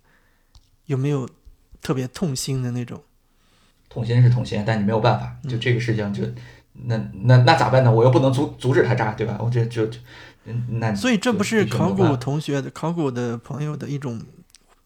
[0.85, 1.27] 有没有
[1.81, 3.03] 特别痛心的那种？
[3.89, 6.23] 痛心是痛心，但你没有办法，就这个事情就
[6.85, 7.91] 那那那咋办呢？
[7.91, 9.37] 我又不能阻阻止他炸，对吧？
[9.41, 9.89] 我这就
[10.69, 14.21] 那所以这不是考古同学的考古的朋友的一种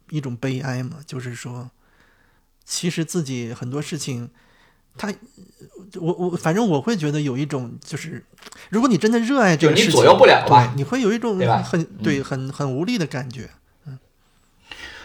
[0.09, 0.97] 一种悲哀吗？
[1.05, 1.69] 就是说，
[2.65, 4.29] 其实自己很多事情，
[4.97, 5.13] 他
[5.99, 8.25] 我我反正我会觉得有一种就是，
[8.69, 10.73] 如果你真的热爱这个事情，你左右不了吧？
[10.75, 13.49] 你会有一种很对很很无力的感觉。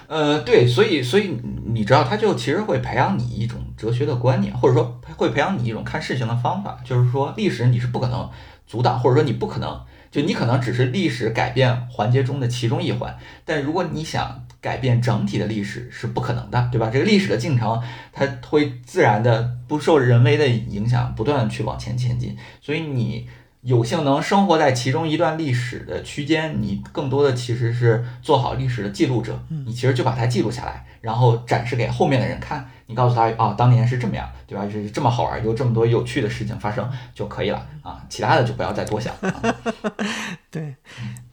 [0.09, 6.79] 呃，对，所以，所以你知道，他就其实会培养你一种哲学的观念，或者说会培养你一种看事情的方法。
[6.83, 8.29] 就是说，历史你是不可能
[8.67, 9.79] 阻挡，或者说你不可能，
[10.11, 13.15] 就你可能只是历史改变环节中的其中一环。
[13.45, 16.89] 但如果你想改变整体的历史，是不可能的，对吧？
[16.91, 22.35] 这个历史的进程，它会自然的不受人为的影响，不断去往前前进。
[22.63, 23.29] 所以你
[23.63, 32.69] 有幸能生活在其中一段历史的区间，你更多的其实是做好历史的记录者，你其实就把它记录下来，然后展示给后面的人看。
[32.91, 34.67] 你告诉他啊，当年是这么样，对吧？
[34.71, 39.15] 是这么好玩，有这么多有趣的事情发生就可以了啊，其他的就不要再多想。
[40.51, 40.75] 对，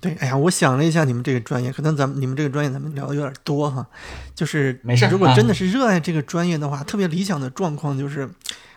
[0.02, 3.88] 对，哎呀，我想了一下，你们这个专业，可能咱们你们这个专业咱们聊的有点多哈，
[4.36, 5.08] 就是没事。
[5.08, 8.30] 如果真的是热爱这个专业的话，特别理想的状况就是，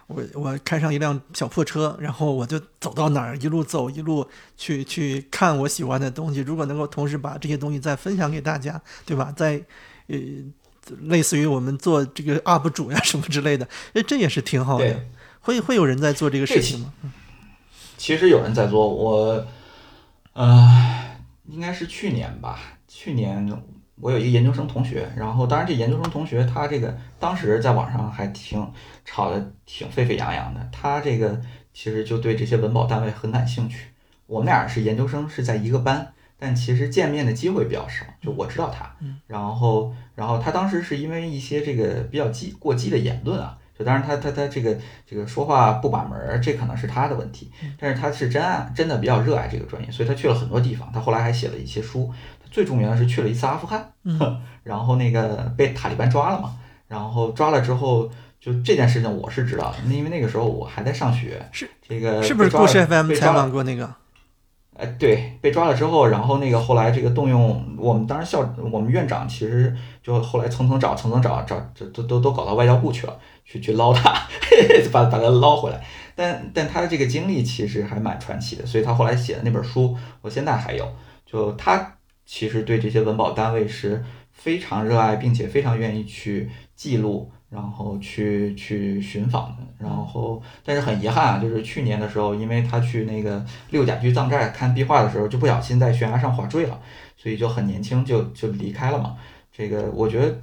[0.08, 6.40] 我我开上一辆小破车，然后我就走到哪儿，一路走一路去去看我喜欢的东西。
[6.40, 9.32] 如果能够同时把这些东西再分享给大家，对吧？
[9.36, 9.64] 在
[10.08, 10.16] 呃。
[11.02, 15.04] 类似于我们做这个 UP 主呀什么之类的，哎，这也是挺好的。
[15.38, 16.94] 会会有人在做这个事情吗？
[17.98, 19.46] 其实有人在做，我，
[20.32, 22.78] 呃，应该是去年吧。
[22.88, 23.46] 去年
[24.00, 28.66] 我有一个研究生同学，然后当然这研究生同学他这个当时在网上还挺
[29.04, 30.68] 吵得挺沸沸扬扬的。
[30.72, 31.40] 他这个
[31.72, 33.88] 其实就对这些文保单位很感兴趣。
[34.26, 36.12] 我们俩是研究生，是在一个班。
[36.40, 38.88] 但其实见面的机会比较少，就我知道他，
[39.26, 52.08] 然后，然后他当时是因为一些这个比较激过激的言论啊，就当然他他他这个这个说话不把门儿，这可能是他的问题，但是他是真爱真的比较热爱这个专业，所以他去了很多地方，他后来还写了一些书，
[52.50, 53.92] 最著名的是去了一次阿富汗，
[54.62, 56.54] 然后那个被塔利班抓了嘛，
[56.86, 63.88] 然后抓了之后，就这件事情我是知道的，因为那个时候我还在上学，是这个是不是故事 FM 采访过那个？
[64.76, 74.12] 哎，对，被抓了之后，然后那个后来这个动用我们，当时校我们院长其实就后来层层找，层层找，找这都都都搞到外交部去了，去去捞他，
[74.92, 75.84] 把把他捞回来。
[76.14, 80.88] 但但他的这个经历其实还蛮传奇的，所以他后来写的那本书，我现在还有。
[81.26, 81.94] 就他
[82.28, 87.32] 其实对这些文保单位是非常热爱，并且非常愿意去记录。
[87.50, 96.78] 然后去去寻访的，然后但是很遗憾啊，就是去年的时候，因为他去那个六甲居藏寨看壁画的时候，就不小心在悬崖上滑坠了，
[97.16, 99.16] 所以就很年轻就就离开了嘛。
[99.50, 100.42] 这个我觉得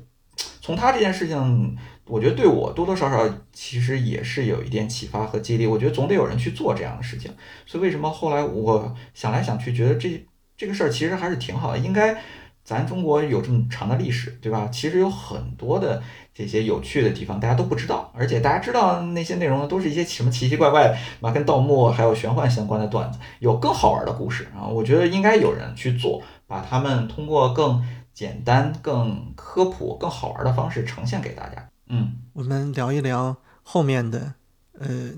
[0.62, 5.68] 从他这件事情，我觉得对我多多少少其实也是有一点启发和激励。
[5.68, 7.32] 我觉得总得有人去做这样的事情，
[7.68, 10.26] 所以为什么后来我想来想去，觉得这
[10.58, 12.22] 这个事儿其实还是挺好的，应该。
[12.64, 14.68] 咱中国有这么长的历史，对吧？
[14.72, 16.02] 其实有很多的
[16.34, 18.12] 这些有趣的地方，大家都不知道。
[18.16, 20.88] 而且大家知道那些内容都是一些什么奇奇怪怪
[21.22, 24.66] 的，跟盗墓还有玄幻相关的段子，有更好玩的故事啊！
[24.66, 27.84] 我觉得应该有人去做，把他们通过更
[28.16, 31.70] 简单、更科普、更好玩的方式呈现给大家。
[31.90, 34.34] 嗯，我们聊一聊后面的，
[34.80, 35.12] 呃，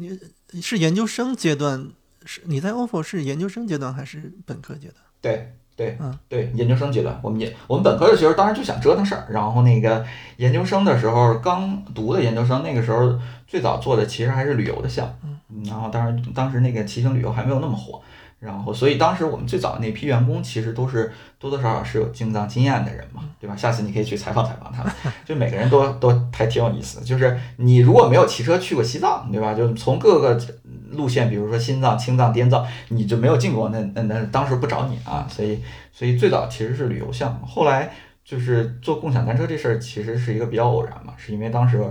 [0.52, 1.92] 你是研究生阶段，
[2.26, 4.98] 是你在 ofo 是研究生阶段还是本科阶段？
[5.22, 5.54] 对。
[5.78, 10.04] 对，嗯，对，研究生阶段，我们也我们本科的时候当时就想折腾事儿，然后那个
[10.38, 13.14] 研究生的时候刚读的研究生，那个时候
[13.46, 18.02] 最早做的其实还是旅游的项目，嗯，然后当然当时那个骑行旅游还没有那么火。
[18.40, 23.56] 然后，所以当时我们最早的那批员工，其实都是多多少少是有进藏经验的人嘛，对吧？
[23.56, 24.94] 下次你可以去采访采访他们，
[25.26, 27.02] 就每个人都都还挺有意思。
[27.02, 29.56] 就是你如果没有骑车去过西藏，对吧？
[29.56, 30.40] 就从各个
[30.92, 35.28] 路线，比如说新藏、青藏、滇藏，你就没有进过，那那那当时不找你啊。
[35.30, 35.60] 所以，
[35.92, 37.92] 所以最早其实是旅游项目，后来
[38.24, 41.82] 就是做共享单车这事儿，其实是一个比较偶然嘛，是因为当时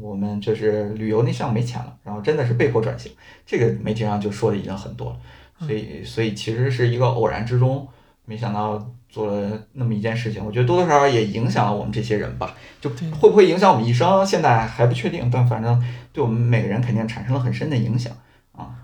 [0.00, 3.12] 我们就是旅游那项目没钱了，然后真的是被迫转型。
[3.44, 5.16] 这个媒体上就说的已经很多了。
[5.60, 7.86] 所以，所以其实是一个偶然之中，
[8.24, 10.42] 没想到做了那么一件事情。
[10.42, 15.28] 我觉得多多少少也影响了我们这些人吧，就会不会影响我们一生，现在还不确定。
[15.30, 15.78] 但反正
[16.14, 18.10] 对我们每个人肯定产生了很深的影响。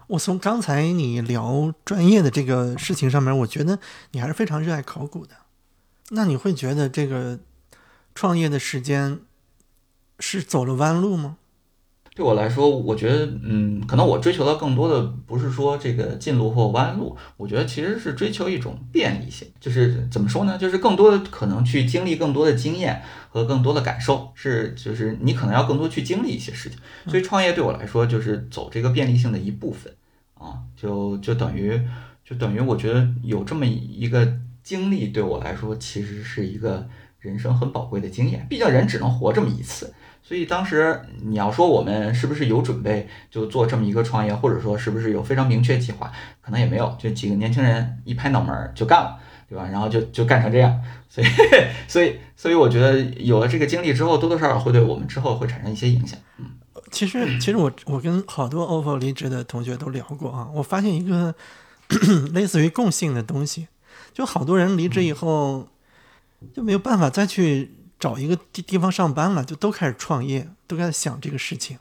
[0.08, 3.78] 我从刚才你聊专业的这个事情上面，我觉得
[4.12, 5.34] 你还是非常热爱考古的。
[6.10, 7.40] 那你会觉得这个
[8.14, 9.20] 创业的时间
[10.20, 11.38] 是走了弯路吗？
[12.16, 20.56] 对我来说，我觉得，嗯，可能我追求的更多的不是说这个近路或弯路，我觉得其实是追求一种便利性，就是怎么说呢？
[20.56, 26.78] 就是更多的可能去经历更多的经验和更多的感受，是就是你可能要更多去经历一些事情。
[27.06, 29.92] 所以创业对我来说就是走这个便利性的一部分
[30.38, 31.78] 啊，就就等于
[32.24, 34.26] 就等于我觉得有这么一个
[34.62, 38.46] 经历对我来说，其实是一个人生很宝贵的经验。
[38.48, 39.92] 毕竟人只能活这么一次。
[40.26, 46.10] 所以当时你要说我们是不是有准备就做这么一个创业，或者说是不是有非常明确计划，
[46.40, 49.16] 可能也没有，就几个年轻人一拍脑门就干了，
[49.48, 49.64] 对吧？
[49.70, 50.80] 然后就就干成这样。
[51.08, 51.26] 所以，
[51.86, 56.18] 所以，所以我觉得有了这个经历之后，多多少少会对我们之后会产生一些影响。
[56.38, 56.46] 嗯，
[56.90, 61.32] 其实，其实我我跟好多 ofo 离职的同学都聊过啊，我发现一个
[62.34, 63.68] 类似于共性的东西，
[64.12, 65.68] 就好多人离职以后
[66.52, 67.70] 就没有办法再去。
[67.98, 71.78] 找一个地地方上班了，就都开始创业，都开始想这个事情。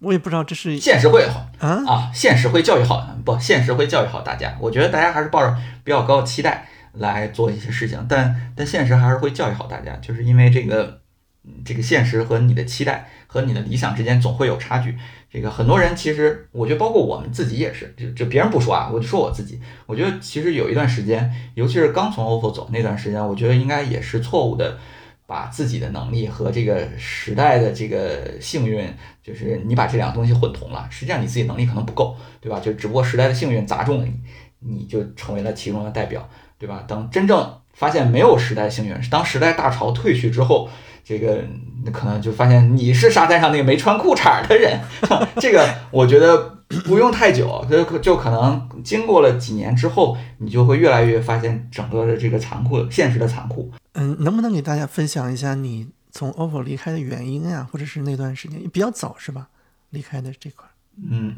[0.00, 3.38] 我也不知道这是现实会好啊啊，现实会教育好不？
[3.38, 4.54] 现实会教育好大家。
[4.60, 11.00] 我觉得大家还是抱着比较高的期待来做一些事情，但但现实还是会教育好大家，就是因为这个
[11.44, 14.98] 嗯这个现实和你的期待和你的理想之间总会有差距。
[15.30, 19.60] 这个很多人其实，我觉得包括我们自己也是，就就别人不说啊，我就说我自己。
[19.86, 24.78] 我觉得其实有一段时间，尤其是刚从 OFO 走那段时间，我觉得应该也是错误的，
[25.26, 28.88] 把自己的能力和这个时代的这个幸运，
[29.22, 30.86] 就是你把这两个东西混同了。
[30.90, 32.60] 实际上你自己能力可能不够，对吧？
[32.60, 34.12] 就只不过时代的幸运砸中了你，
[34.60, 36.84] 你就成为了其中的代表，对吧？
[36.86, 40.68] 等真正发现没有时代幸运，当时代大潮退去之后。
[41.08, 41.38] 这个
[41.92, 44.80] 可能就发现你是沙滩上那个没穿裤衩的人，
[45.38, 53.70] 这个我觉得不用太久，就就可能经过了几年之后，你就会越来越发现整个的这个残酷、现实的残酷。
[53.92, 59.48] 嗯，能不能给大家分享一下你从 OPPO 离开的原因呀，或者是那段时间比较早是吧？
[59.90, 60.66] 离开的这块？
[61.08, 61.36] 嗯，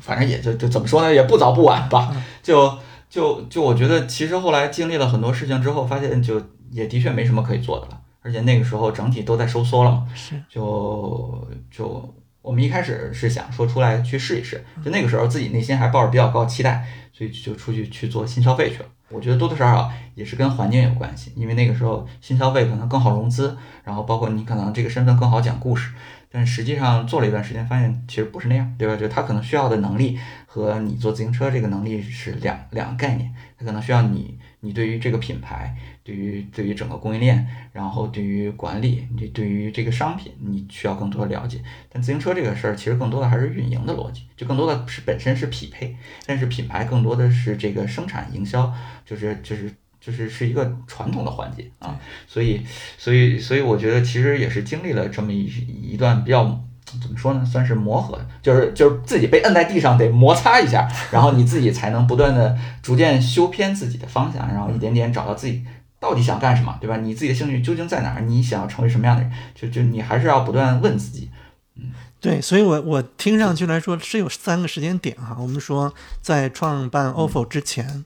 [0.00, 2.14] 反正也就就怎么说呢，也不早不晚吧。
[2.42, 2.76] 就
[3.08, 8.00] 就就我觉得，其实后来经历了很多事情之后，发现就也的确没什么可以做的了。
[8.22, 18.86] 而且那个时候整体都在收缩了嘛，是就就我们一开始是想说出来去试一试，就那个时候自己内心还抱着比较高期待，所以就出去去做新消费去了。
[19.10, 25.92] 我觉得多多少少也是跟环境有关系，因为那个时候新消费可能更好融资，然后包括你可能这个身份更好讲故事。
[26.30, 28.96] 但实际上做了一段时间，发现其实不是那样，对吧？
[28.96, 35.76] 就他可能需要的能力和你做自行车这个能力是两两个概念，他可能需要你你对于这个品牌。
[36.02, 41.60] 对于对于整个供应链，然后对于管理，你对于这个商品，你需要更多的了解。
[41.88, 45.94] 但自行车这个事儿，其实更多的还是运营的逻辑，就更多的是本身是匹配，
[46.26, 48.72] 但是品牌更多的是这个生产营销，
[49.04, 51.98] 就是就是就是是一个传统的环节啊。
[52.26, 52.62] 所以
[52.96, 55.44] 所以所以我觉得其实也是经历了这么一
[55.92, 56.60] 一段比较。
[57.00, 57.44] 怎么说呢？
[57.46, 65.64] 算是磨合，就是就是自己被摁在地上，得摩擦一下，然后你自己才能不断的逐渐修偏自己的方向，然后一点点找到自己。
[66.00, 66.96] 到底想干什么，对吧？
[66.96, 68.22] 你自己的兴趣究竟在哪儿？
[68.22, 69.30] 你想要成为什么样的人？
[69.54, 71.30] 就就你还是要不断问自己。
[71.76, 75.36] 嗯，对，所以我我听上去来说是有三个时间点哈。
[75.38, 78.04] 我们说在创办 OFO 之前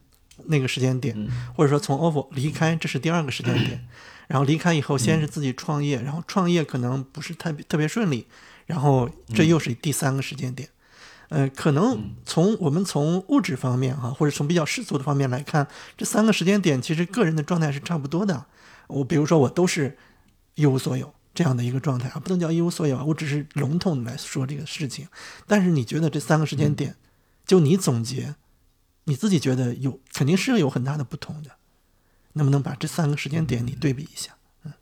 [0.48, 1.16] 那个时间点，
[1.56, 3.86] 或者说从 OFO 离开，这是第二个时间点。
[4.26, 8.26] 然后离开以后，先是自己创业，然后创业可能不是特别特别顺利，
[8.64, 10.68] 然后这又是第三个时间点。
[11.28, 18.46] 呃，可能从我们从物质方面哈，或者从比较世俗的方面来看，这三个时间点其实个人的状态是差不多的。
[18.86, 19.96] 我比如说我都是
[20.54, 25.08] 一无所有这样的一个状态啊，不能叫一无所有啊，我只是笼统的来说这个事情。
[25.46, 26.94] 但是你觉得这三个时间点，
[27.46, 28.34] 就你总结，
[29.04, 31.50] 你自己觉得有肯定是有很大的不同的，
[32.34, 34.32] 能不能把这三个时间点你对比一下？
[34.64, 34.72] 嗯，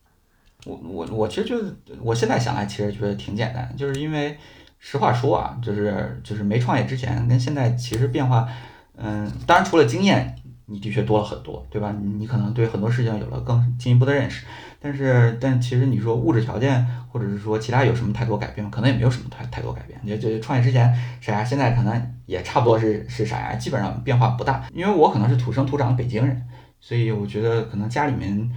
[0.66, 1.56] 我我我其实就
[2.00, 4.38] 我现在想来，其实觉得挺简单，就是因为。
[4.84, 8.48] 实话说啊，就是就是没创业之前跟现在其实变化，
[8.96, 11.92] 嗯，当然除了经验，你的确多了很多，对吧？
[11.92, 14.44] 你可能对很多事情有了更进一步的认识，
[14.82, 18.68] 但是但其实你说物质条件或者是说其他有什么太多改变？
[18.70, 20.20] 可能也没有什么太太多改变。
[20.20, 24.68] 就就创业之前啥呀，现在可能也差不多是是啥呀，基本上变化不大。
[24.74, 26.42] 因为我可能是土生土长的北京人，
[26.80, 28.50] 所以我觉得可能家里面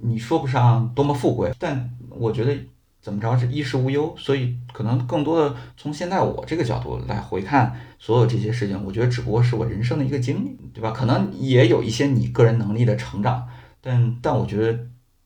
[0.00, 2.56] 你说不上多么富贵，但我觉得。
[3.02, 10.92] 怎么着是衣食无忧，所以可能更多的从现在我这个角度来回看所有这些事情，我觉得只不过是我人生的一个经历，对吧？
[10.92, 13.48] 可能也有一些你个人能力的成长，
[13.80, 14.78] 但但我觉得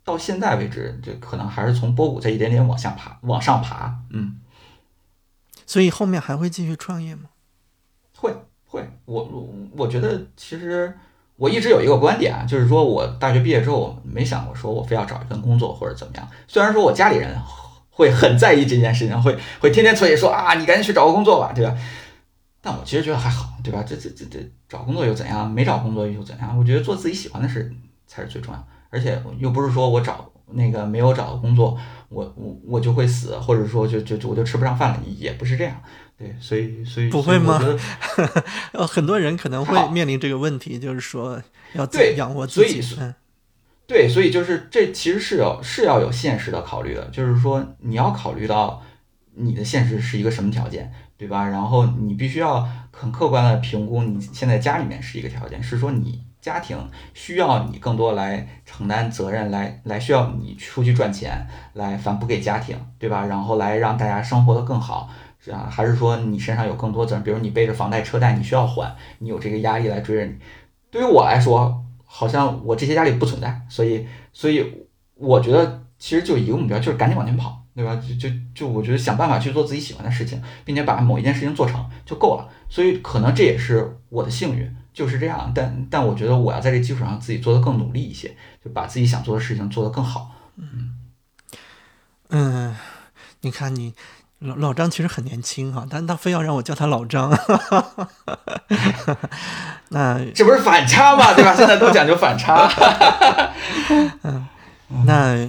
[0.06, 4.40] 到现在为止，就可能还是从波谷在一点点往下爬，往上爬，嗯。
[5.66, 7.24] 所以后面还会继续创业吗？
[8.16, 10.96] 会会，我我我觉得其实。
[11.38, 16.26] 我一直有一个观点啊，就是说我大学毕业之后没想过说我非要找一份工作或者怎么样。
[16.48, 17.38] 虽然说我家里人
[17.90, 21.76] 会很在意这件事情，会会天天催说啊，你赶紧去找个工作吧，对吧？
[22.62, 23.84] 但我其实觉得还好，对吧？
[23.86, 25.50] 这这这这找工作又怎样？
[25.50, 26.56] 没找工作又怎样？
[26.58, 27.70] 我觉得做自己喜欢的事
[28.06, 28.68] 才是最重要。
[28.96, 31.78] 而且又不是说我找那个没有找到工作，
[32.08, 35.76] 我我我就会死，或者说就就我就吃不上饭了，也不是这样。
[36.18, 37.60] 对，所以所以不会吗？
[38.72, 41.42] 呃， 很多人可能会面临这个问题，就是说
[41.74, 42.80] 要养活自己。
[42.98, 43.14] 嗯，
[43.86, 48.82] 对，所以就是这其实是有是要有现实的考虑的，就是说你要考虑到
[49.34, 51.46] 你的现实是一个什么条件，对吧？
[51.46, 56.78] 然后你必须要很客观的评估你现在家里面是一个条件，是说你家庭
[57.12, 63.26] 需要你更多来承担责任，来来需要你出去赚钱，来反哺给家庭，对吧？
[63.26, 65.10] 然后来让大家生活的更好。
[65.40, 70.36] 是啊还是说你身上有更多责任，比如你背着房贷车贷，你需要还，你有这个压力来追着你。
[70.88, 77.96] 对于我来说，好像我这些压力不存在，所以，所以我觉得其实就一个目标，就是赶紧往前跑，对吧？
[77.96, 82.48] 就就就我觉得想办法去做自己喜欢的事情，并且把某一件事情做成就够了。
[82.68, 85.52] 所以可能这也是我的幸运，就是这样。
[85.54, 88.34] 但但我觉得我要在这基础上自己做的更努力一些，
[88.64, 90.32] 就把自己想做的事情做得更好。
[90.56, 90.96] 嗯
[92.30, 92.74] 嗯，
[93.42, 93.94] 你看你。
[94.40, 97.30] 老老张其实很年轻哈，但他非要让我叫他老张，
[99.88, 101.32] 那 这不是反差嘛？
[101.32, 101.54] 对吧？
[101.56, 102.68] 现在都讲究反差。
[104.22, 104.46] 嗯，
[105.06, 105.48] 那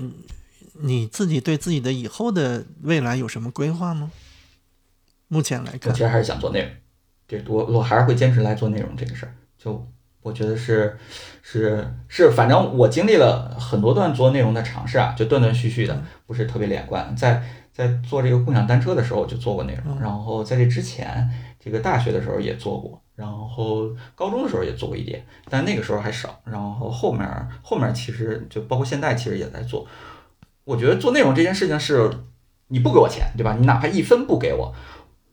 [0.83, 4.09] 你自己对自己的以后的未来有什么规划吗？
[5.27, 6.71] 目前来看，我其实还是想做内容，
[7.27, 9.33] 对我我还是会坚持来做内容这个事儿。
[9.57, 9.85] 就
[10.21, 10.97] 我觉得是
[11.41, 17.43] 是是，反正我经历了很多段做内容的尝试啊，就断断续续的，不是特别连贯，在。
[17.77, 26.41] 在做这个共享单车的时候就做过内容，然后在这之前，这个大学的时候也做过，然后高中的时候也做过一点，但那个时候还少。
[26.43, 29.85] 然后后面后面其实就包括现在其实也在做。
[30.63, 32.09] 我觉得做内容这件事情是，
[32.69, 33.55] 你不给我钱，对吧？
[33.59, 34.73] 你哪怕一分不给我，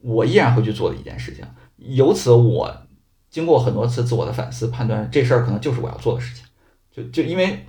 [0.01, 1.43] 我依然会去做的一件事情。
[1.77, 2.75] 由此我
[3.29, 6.45] 经过很多次自我的反思判断，这事儿可能就是我要做的事情。
[6.91, 7.65] 就就因为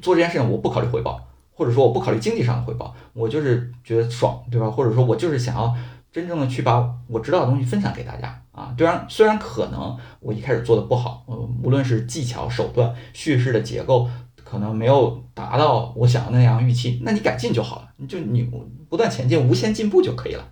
[0.00, 1.26] 做这件事情，我不考虑回报。
[1.52, 4.70] 或者说我不考虑经济上的回报，我就是觉得爽，对吧？
[4.70, 5.76] 或者说我就是想要
[6.10, 8.74] 真正的去把我知道的东西分享给大家啊。
[8.78, 14.08] 虽然虽然可能我一开始做的不好，呃，无论是技巧手段、叙事的结构，
[14.42, 18.50] 可能没有达到我想要那样预期，那你改进就好了，你就你
[18.88, 20.48] 不断前进，无限进步就可以了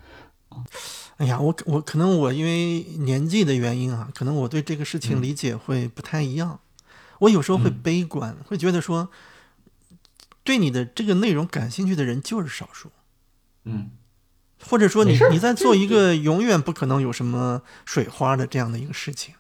[0.51, 0.63] 啊。
[1.19, 6.59] 哎呀，我我可能我因为年纪的原因啊，可能我对这个事情理解会不太一样，
[7.21, 9.11] 我有时候会悲观，会觉得说。
[10.45, 12.91] 对你的这个内容感兴趣的人就是少数，
[13.65, 13.91] 嗯，
[14.65, 19.35] 或者说你你在做一个永远不可能有什么水花的这样的一个事情，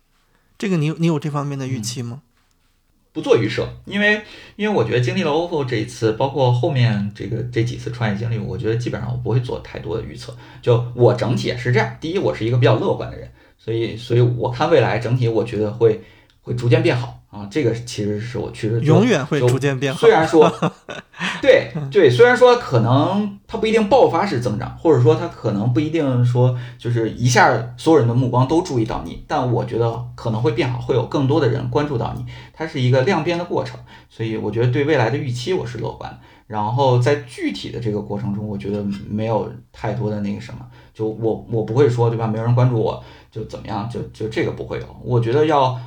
[0.59, 2.21] 这个你你有这方面的预期吗？
[3.19, 4.23] 不做预设，因为
[4.55, 10.33] 因为我觉得经历了 OPPO 这一次，包括后面这个这几次创业经历，我觉得基本上我不会做太多的预测。
[10.63, 16.01] 就我整体也是这样，第一，我是一个比较乐观的人，所以所以我看未来整体，我觉得会
[16.43, 17.18] 会逐渐变好。
[17.31, 20.01] 啊，这个其实是我确实永远会逐渐变好。
[20.01, 20.51] 虽然说，
[21.43, 32.25] 对对，虽然说可能它不一定爆发式增长，或者说它可能不一定说就是一下所有人的目光都注意到你，但我觉得可能会变好，会有更多的人关注到你。
[32.55, 36.19] 它是一个量变的过程，所以我觉得对未来的预期我是乐观。
[36.47, 40.61] 然后在具体的这个过程中，我觉得没有太多的那个什么，
[40.95, 42.27] 就我我不会说对吧？
[42.27, 44.87] 没有人关注我就怎么样，就就这个不会有。
[45.05, 45.79] 我觉得要。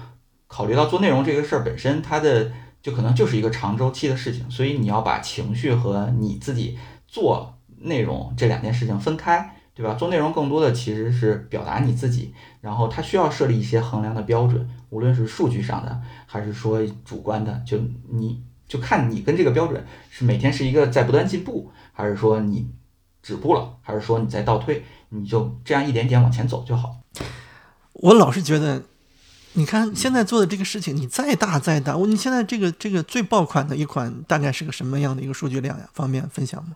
[0.52, 6.78] 考虑到做内容这个事儿本身，它的就可能就是一个长周期的事情，所以你要把情绪和你自己
[7.08, 9.94] 做内容这两件事情分开，对吧？
[9.94, 17.78] 做内容更多的其实是表达你自己，然后它需要设立一些衡量的标准，无论是数据上的还是说主观的，就
[18.10, 22.70] 你就看你跟这个标准是每天是一个在不断进步，还是说你
[23.24, 26.98] 止步了，还是说你在倒退，你就这样一点点往前走就好。
[27.94, 28.84] 我老是觉得。
[29.54, 35.86] 你看现在做的这个事情，你再大再大，我你现在这个这个最爆款的一款大概是个什么样的一个数据量呀？
[35.94, 36.72] 方便分享吗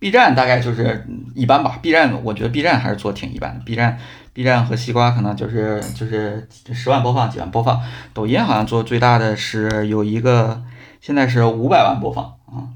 [0.00, 4.00] ？B 站大概就是一般吧，B 站我觉得 B 站还是做挺一般的，B 站
[4.32, 7.80] B 站和西瓜可能就是就是十万播放几万播放，
[8.12, 10.60] 抖音好像做最大的是有一个
[11.00, 12.74] 现在是五百万播放啊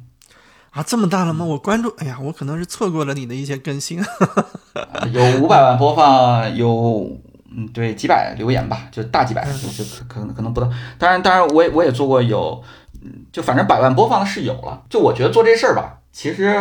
[0.70, 1.45] 啊这么大了吗？
[1.45, 4.01] 我关注，哎呀，我可能是错过了你的一些更新，
[5.12, 7.18] 有五百万播放有。
[7.59, 10.71] 嗯，对，几百留言吧，就大几百，就就可能可能不到。
[10.99, 12.63] 当然，当然，我也我也做过有，
[13.03, 14.83] 嗯，就反正百万播放的是有了。
[14.91, 16.55] 就我觉得做这事儿吧，其实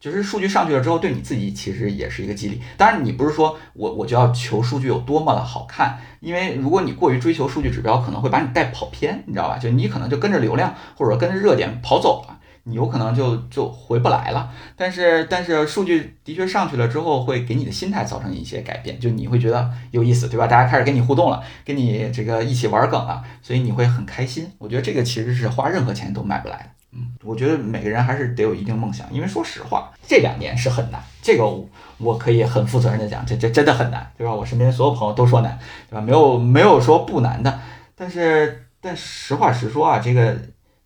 [0.00, 2.60] 就是数据上去了之后，对你自己其实也是一个激励。
[2.76, 9.58] 当然，你不是说我我就要求数据有多么的好看，因为如果你过于追求数据指标，可能会把你带跑偏，你知道吧？
[9.58, 12.35] 就你可能就跟着流量或者跟着热点跑走了。
[12.68, 20.48] 你有可能就就回不来了，但是但是数据的确上去了之后，会给你的心态造成一些改变，就你会觉得有意思，对吧？
[20.48, 24.50] 大家开始跟你互动了，跟你这个一起玩梗了，所以你会很开心。
[24.58, 26.66] 我觉得这个其实是花任何钱都买不来的。
[26.90, 31.44] 嗯，我觉得每个人还是得有一定梦想，因为说实话，这两年是很难，这个
[31.98, 34.34] 我可以很负责任的讲，这这真的很难，对吧？
[34.34, 35.56] 我身边所有朋友都说难，
[35.88, 36.00] 对吧？
[36.00, 37.60] 没有没有说不难的，
[37.94, 40.36] 但是但实话实说啊，这个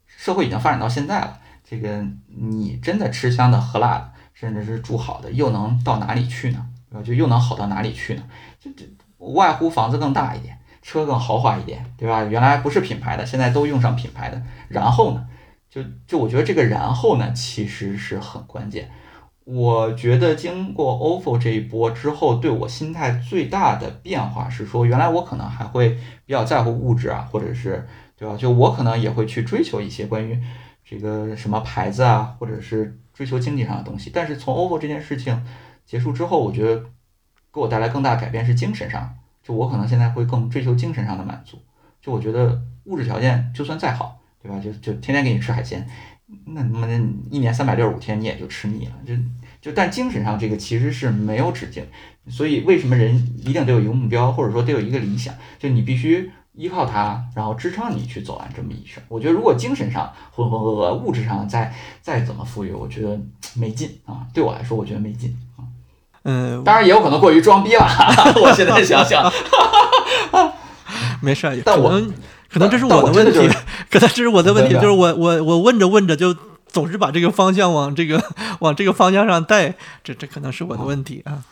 [0.07, 1.39] 社会已经发展到现在了。
[1.71, 6.67] 这个你真的吃香的喝辣的，甚至是住好的，又能到哪里去呢？
[7.05, 8.23] 就又能好到哪里去呢？
[8.59, 8.85] 就这
[9.19, 12.25] 外乎房子更大一点，车更豪华一点，对吧？
[12.25, 14.43] 原来不是品牌的，现在都用上品牌的。
[14.67, 15.25] 然后呢？
[15.71, 18.91] 就就我觉得这个然后呢，其实是很关键。
[19.45, 25.91] 我觉得经过 ofo 这一波之后，对我心态最大的变化是说，原来我可能还会
[26.27, 28.37] 比较在乎物质啊，或者是对吧？
[28.37, 30.37] 就我可能也会去追求一些关于。
[30.91, 34.11] 这个什么牌子啊，或者是追求经济上的东西。
[34.13, 35.41] 但是从 OPPO 这件事情
[35.87, 36.81] 结束之后，我觉得
[37.53, 41.59] 给我带来更大改变是精神上，就我可能现在会更追求精神上的满足。
[42.03, 44.59] 就我觉得物质条件就算再好，对吧？
[44.59, 45.87] 就就天天给你吃海鲜，
[46.47, 48.93] 那他妈的一年三百六十五天你也就吃腻了。
[49.07, 49.15] 就
[49.61, 51.87] 就但精神上这个其实是没有止境。
[52.29, 55.35] 所以为什么人一定得有一个目标，或者说得有一个理想？
[55.59, 56.31] 就你必须。
[56.61, 59.03] 依靠它，然后支撑你去走完这么一生。
[59.09, 63.19] 我觉得，如果精神上浑浑噩噩，物质上再再怎么富裕，我觉得
[63.55, 64.27] 没劲啊。
[64.35, 65.65] 对我来说，我觉得没劲啊。
[66.25, 67.87] 嗯，当然也有可能过于装逼了。
[68.43, 69.33] 我现在想想，
[71.23, 71.51] 没事。
[71.65, 71.99] 但我
[72.51, 73.49] 可能这是我的问题，
[73.91, 76.37] 可能这是我的问题，就是我我我问着问着就
[76.69, 78.23] 总是把这个方向往这个
[78.59, 81.43] 往这个方向上带，这这可能是我的问题啊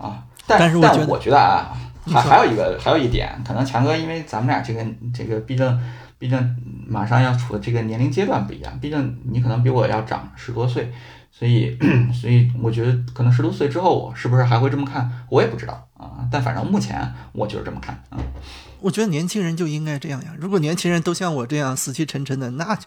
[0.00, 0.24] 啊。
[0.44, 1.70] 但是我觉得啊。
[2.06, 5.80] 还还有一个还有一点，可能强哥，因为咱们俩这个这个，毕竟
[6.18, 10.92] 毕竟马上要处的这个年龄阶段不一样，毕竟你可能比我要长十多岁，
[11.30, 11.76] 所以
[12.14, 16.26] 所以我觉得可能十多岁之后我是不是还会这么看，我也不知道啊。
[16.30, 18.18] 但反正目前我就是这么看啊。
[18.80, 22.78] 我觉得年轻人就应该这样呀，如果年轻人都像我这样死气沉沉的，那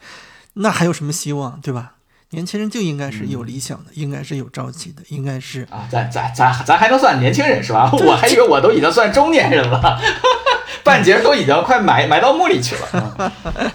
[0.53, 1.95] 那还有什么希望，对吧？
[2.31, 7.89] 年轻人就应该是有理想的，应该是有朝气的，应该是啊，咱咱咱咱还能算年轻人是吧？
[7.91, 9.99] 我还以为我都已经算中年人了，
[10.83, 13.31] 半截都已经快埋埋到墓里去了。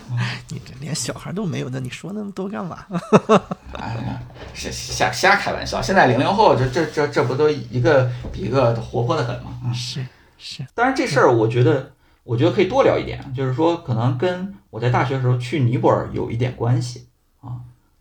[0.51, 2.85] 你这连小孩都没有的，你说那么多干嘛？
[3.79, 4.21] 哎呀，
[4.53, 5.83] 是瞎瞎开玩笑。
[5.83, 9.73] 现在零零后这这这这不都一个比一个活泼的很吗？
[9.75, 10.07] 是
[10.39, 10.65] 是。
[10.75, 11.91] 当然这事儿我觉得
[12.23, 17.14] 我觉得可以多聊一点，就是说可能跟我在大学的时候去尼泊尔有一点关系啊。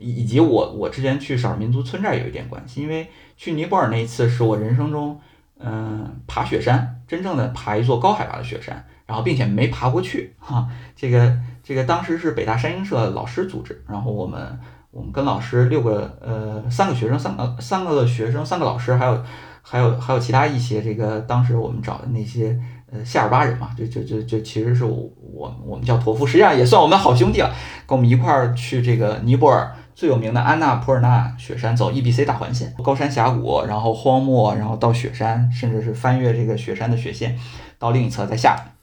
[0.04, 5.18] 以以及我我之前去少数民族村寨有一点关系，因为去尼泊尔那一次是我人生中，
[5.58, 10.68] 嗯，爬雪山，真正的爬一座高海拔的雪山，然后并且没爬过去哈。
[10.96, 14.60] 这个这个当时是北大山鹰社老师组织，然后我们
[14.92, 19.24] 我们跟老师六个呃三个学生三个三个学生三个老师还有
[19.62, 22.60] 还有还有其他一些这个当时我们找的那些
[22.92, 27.50] 呃夏尔巴人嘛，就就就就其实是我我我们叫驼夫，实际上也算我们好兄弟了，
[27.88, 29.74] 跟我们一块儿去这个尼泊尔。
[29.96, 37.38] 最有名的安纳普尔纳雪山，走 E B C 大环线，高山峡谷，然后荒漠，然后到雪山，甚至是翻越这个雪山的雪线，
[37.78, 38.74] 到另一侧再下来。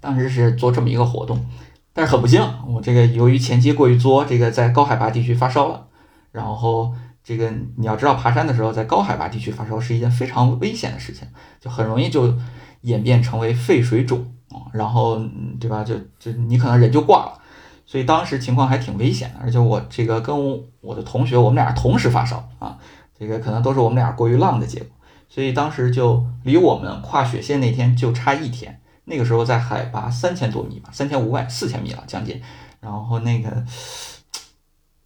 [0.00, 1.44] 当时是做这么一个活动，
[1.92, 5.86] 但是很不幸，我这个由于前期过于作，这个在高海拔地区发烧了。
[6.30, 11.26] 然后这个你要知道，爬山的时候在高海拔地区发烧是一件非常危险的事情，
[11.60, 12.32] 就很容易就
[12.82, 14.24] 演变成为肺水肿，
[14.72, 15.20] 然后
[15.58, 15.82] 对吧？
[15.82, 17.37] 就就你可能人就挂了。
[17.90, 20.36] 所以当时情况还挺危险的，而且我这个跟
[20.82, 22.76] 我的同学，我们俩同时发烧啊，
[23.18, 24.88] 这个可能都是我们俩过于浪的结果。
[25.26, 32.42] 所以当时就离我们跨雪线那天就差一天，那个时候在海拔三千多米吧，三千五百四千米了将近。
[32.80, 33.64] 然后那个，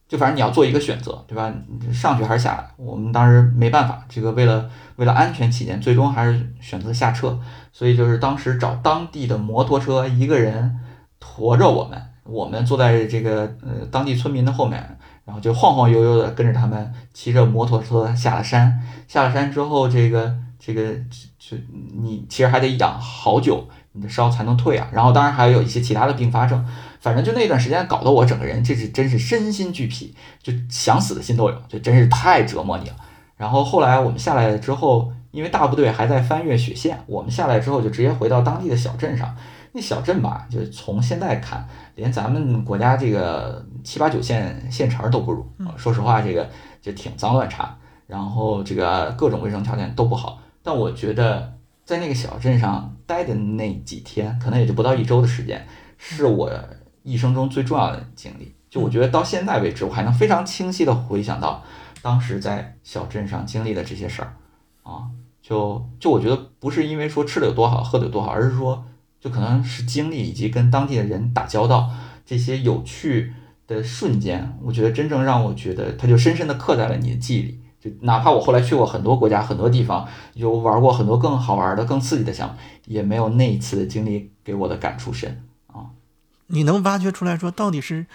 [0.08, 1.54] 就反正你要做一个选择，对吧？
[1.92, 2.68] 上去还是下来？
[2.76, 7.38] 我们当时没办法，这个为了为了安全起见，最终还是选择下撤。
[7.70, 10.80] 所以就是当时找当地的摩托车，一个人
[11.20, 12.08] 驮着我们。
[12.24, 18.80] 我们坐在这个呃当地村民的后面，然后就晃晃悠悠的跟着他们骑着摩托车下了山。
[19.08, 20.94] 下了山之后，这个这个
[21.38, 21.56] 就
[22.00, 24.88] 你其实还得养好久，你的烧才能退啊。
[24.92, 26.64] 然后当然还有一些其他的并发症，
[27.00, 32.96] 反正就那段时间搞得我整个人这是真是身心俱疲，就想死的心都有，就真是太折磨你了。
[33.36, 39.36] 然后后来我们下来了之后，因为大部队还在翻越雪线，我们下来之后就直接回到当地的小镇上。
[39.74, 45.46] 那小镇吧，就是从现在看，连咱们国家这个七八九线县城都不如。
[45.78, 46.46] 说实话，这个
[46.82, 47.74] 就挺脏乱差，
[48.06, 50.38] 然后这个各种卫生条件都不好。
[50.62, 51.54] 但我觉得
[51.86, 55.66] 在那个小镇上待的那几天，可能也就不到一周的时间，
[55.96, 56.52] 是我
[57.02, 58.54] 一生中最重要的经历。
[58.68, 61.62] 就我觉得到现在为止，我还能非常清晰的回想到
[62.02, 64.34] 当时在小镇上经历的这些事儿
[64.82, 65.08] 啊。
[65.40, 68.84] 就就我觉得不是因为说吃的有多好，喝的有多好，而是说。
[69.22, 71.88] 就可能是经历以及跟当地的人打交道
[72.26, 73.32] 这些有趣
[73.68, 77.60] 的瞬间，我觉得真正让我觉得它就深深的刻在了你的记忆里。
[77.80, 82.54] 就哪怕我后来去过很多国家、很多地方，有玩过很多更好玩的、更刺激的项目，
[82.86, 85.86] 也没有那一次的经历给我的感触深啊。
[86.48, 88.06] 你能挖掘出来说，到底是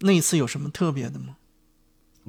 [0.00, 1.36] 那一次有什么特别的吗？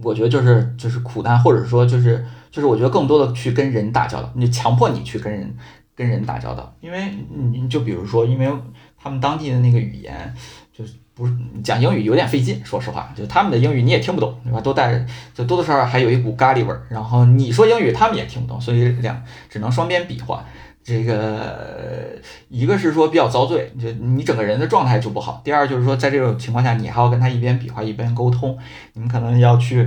[0.02, 5.58] 我觉得就是就是苦难，或者说就是就是我觉得更多的去跟人打交道，你强迫你去跟人。
[6.00, 7.14] 跟人打交道，因为
[7.52, 8.50] 你就比如说，因为
[8.98, 10.34] 他们当地的那个语言
[10.72, 14.62] 就是不是讲英语有点费劲，说实话，就他们的英语你也听不懂，对吧？
[14.62, 16.88] 都带着就多多少少还有一股咖喱味儿。
[16.90, 20.46] 然后你说英语，他们也听不懂，所以两只能双边比划。
[20.82, 25.42] 这个一个是说比较遭罪，就你整个人的状态就不好。
[25.44, 28.58] 第二就是说，在这种情况下，你还要跟他一边比划一边沟通，
[28.94, 29.84] 你们可能要去，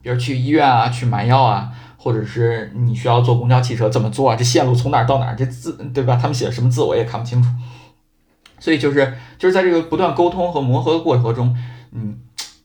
[0.00, 1.72] 比如去医院啊，去买药啊，
[2.04, 4.36] 或者是你需要坐公交汽车怎么坐啊？
[4.36, 5.34] 这线路从哪儿到哪儿？
[5.34, 6.16] 这字对吧？
[6.20, 7.48] 他们写的什么字我也看不清楚。
[8.58, 11.56] 所以就是就是在这个不断沟通和磨合的过程中，
[11.92, 12.18] 嗯，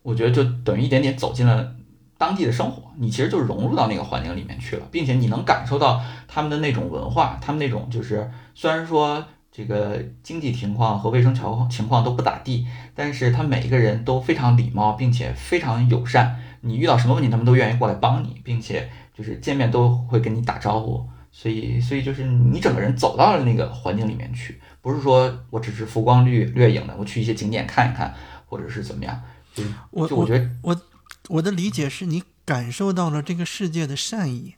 [0.03, 1.71] 我觉得就等于一点点走进了
[2.17, 9.23] 当地的生活，你其实就融入到那个环境里面去了，并且你能感受到他们的那种文化，他们那种就是虽然说
[9.53, 18.89] 这个经济情况和卫生条情况都不咋地，但是他每一个人都非常礼貌，并且非常友善，你遇到什么问题他们都愿意过来帮你，并且
[19.20, 24.57] 就是见面都会跟你打招呼，所以所以就是你整个人走到了那个环境里面去。
[24.80, 28.15] 不是说我只是浮光掠掠影的，我去一些景点看一看，
[28.45, 29.22] 或者是怎么样？
[29.53, 30.82] 就我就我觉得我
[31.28, 34.55] 我的理解是你感受到了这个世界的善意。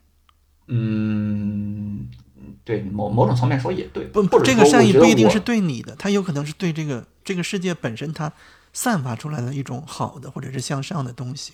[0.67, 2.07] 嗯，
[2.63, 4.05] 对，某某种层面说也对。
[4.05, 8.31] 不不这个善意不一定是对你的，它有可能是对这个这个世界本身它
[8.71, 11.53] 散发出来的一种好的或者是向上的东西。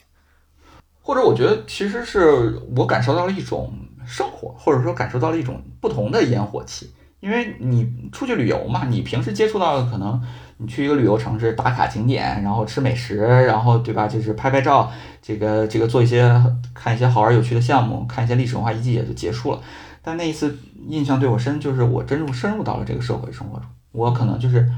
[1.07, 3.73] 或者我觉得其实是我感受到了一种
[4.05, 6.91] 生活，或者说感受到了一种不同的烟火气。
[7.21, 10.21] 因为你出去旅游嘛，你平时接触到的可能
[10.57, 14.05] 你去一个旅游城市打卡景点，然后吃美食，然后对吧？
[14.05, 14.91] 就是拍拍照，
[15.21, 16.29] 这个这个做一些
[16.73, 19.61] 看一些好玩有趣的项目，看一些历史文化遗迹也就结束了。
[20.01, 24.69] 但那一次印象对我深，就是我真正深入到了这个社会生活中，我可能就是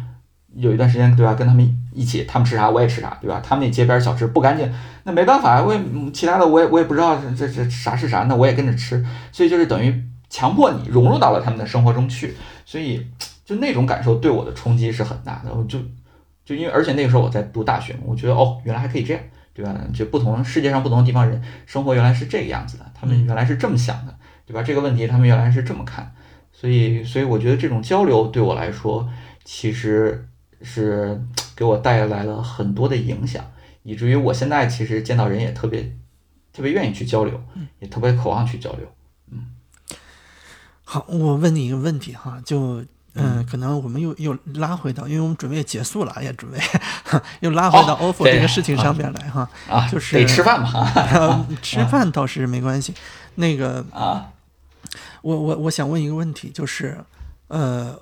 [0.56, 3.42] 有一段时间对吧，跟他们一起，他们吃啥我也吃啥，对吧？
[3.44, 4.72] 他们那街边小吃不干净，
[5.04, 5.80] 那没办法，我也
[6.14, 10.04] 其他的我也我也不知道这这啥是啥，那我也跟着吃，所以就是等于。
[10.32, 13.04] 强迫你融入到了他们的生活中去，所以
[13.44, 15.52] 就那种感受对我的冲击是很大的。
[15.52, 15.80] 我就
[16.46, 19.24] 就因为而且那个时候我在读大学嘛，我觉得哦，原来还可以这样，
[19.56, 19.76] 对吧？
[19.92, 24.62] 就不同世界上不同的地方人生活原来是这个样子的，他们原来是这么想的，对吧？
[24.62, 26.14] 这个问题他们原来是这么看，
[26.54, 29.10] 所以所以我觉得这种交流对我来说
[29.44, 30.29] 其实
[30.62, 31.22] 是
[31.56, 33.44] 给我带来了很多的影响，
[33.84, 35.96] 以至于我现在其实见到人也特别
[36.54, 37.42] 特别愿意去交流，
[37.80, 38.88] 也特别渴望去交流。
[39.32, 39.48] 嗯
[40.84, 42.84] 好，我问你一个问题哈，就
[43.14, 46.58] 嗯，可能我们又又拉回到，因为我们准备结束了，也准备
[47.42, 52.94] 又拉回到 ofo 对这个事情上面来哈，啊，就是得吃饭嘛，呃 吃饭倒是没关系。
[53.36, 54.32] 那个，啊，
[55.22, 56.98] 我我我想问一个问题，就是，
[57.48, 57.98] 呃，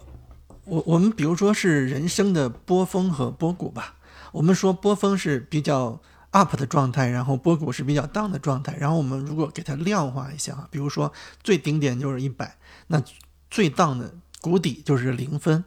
[0.67, 3.95] 我我们比如说是人生的波峰和波谷吧，
[4.33, 6.01] 我们说波峰是比较
[6.31, 12.57] up 的状态，然后波谷是比较 down 的状态，然后我们如果给它量化一下，比如说最顶点就是一百，
[12.87, 13.01] 那
[13.49, 15.63] 最 down 的谷底就是零分，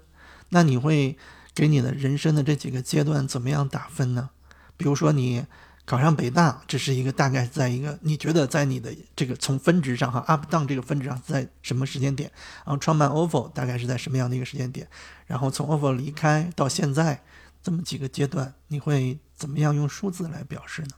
[0.51, 1.17] 那你会
[1.55, 4.31] 给你的人生的这几个阶段怎么样打分呢？
[4.77, 5.47] 比如说你
[5.91, 12.31] 考上北大，这是一个大概在一个你觉得在你的这个从分值上哈 up down 这个分值上在什么时间点？
[12.65, 14.87] 然后创办 ofo 大概是在什么样的一个时间点？
[15.27, 17.21] 然后从 ofo 离开到现在
[17.61, 20.91] 这么几个阶段，你会怎么样用数字来表示呢？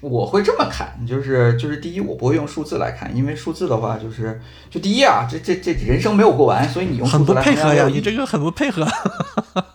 [0.00, 4.40] 我会这么看，就是就是第一，我不会用数字来看，因为数字的话，就是
[4.70, 8.86] 就第一啊，这这这人生没有过完，所以你用很不数字来配合呀，你这个很不配合。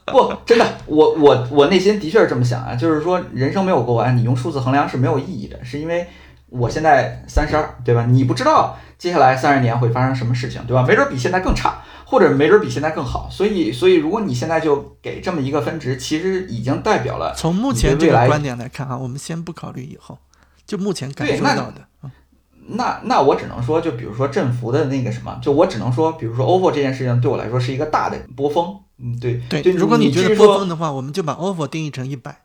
[0.14, 6.08] 不，真的，我我我内心的确是这么想啊，就是说人生没有过完，你用数字衡量是没有意义的，是因为
[6.50, 8.06] 我现在三十二，对吧？
[8.06, 10.84] 你不知道接下来三十年会发生什么事情，对吧？
[10.88, 20.18] 没准比现在更差，或者没准比现在更好，所以所以如果你现在就给这么一个分值，其实已经代表了从目前这个观点来看啊，我们先不考虑以后，
[20.66, 22.12] 就目前感受到的，嗯
[22.72, 29.62] 那那我只能说，就比如说振幅的那个什么，就我只能说，比如说 OPPO 这件事情对我来说是一个大的波峰，嗯，对对。
[29.74, 32.44] 如果你觉得波峰的话，我们就把 offer 定义成一百，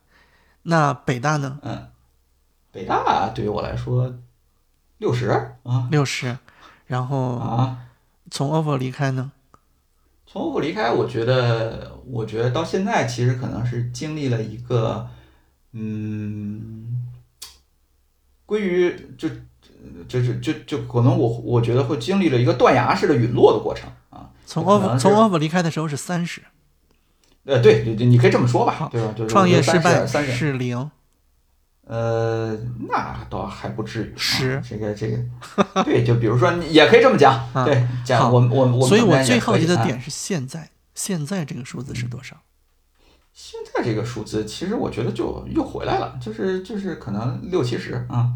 [0.63, 1.59] 那北大呢？
[1.63, 1.89] 嗯，
[2.71, 4.15] 北大对于我来说
[4.99, 5.29] 六十
[5.65, 6.39] 啊六十，
[6.87, 7.79] 然后啊，
[8.31, 9.33] 从 offer 离开呢？
[10.27, 15.09] 从 offer 离开，我觉得我觉得到现在其实可能是经历了一个
[15.73, 17.09] 嗯，
[18.47, 19.29] 归于就
[20.09, 24.04] 就就就就可能我我觉得会经历了一个断崖式的陨落的过程啊。
[24.47, 26.43] 从 ofo 是从 ofo 离开的时候是三十，
[27.45, 29.13] 呃，对对对，你可以这么说吧，对吧？
[29.17, 30.91] 就是创业失败是零，
[31.87, 32.57] 呃，
[32.89, 42.37] 那倒还不至于啊十这个这个，对，就比如说你也可以这么讲， 啊对，讲我我我，所以我最好奇的点是现在，现在这个数字是多少？
[43.33, 48.33] 现在这个数字，其实我觉得就又回来了，就是就是可能六七十啊。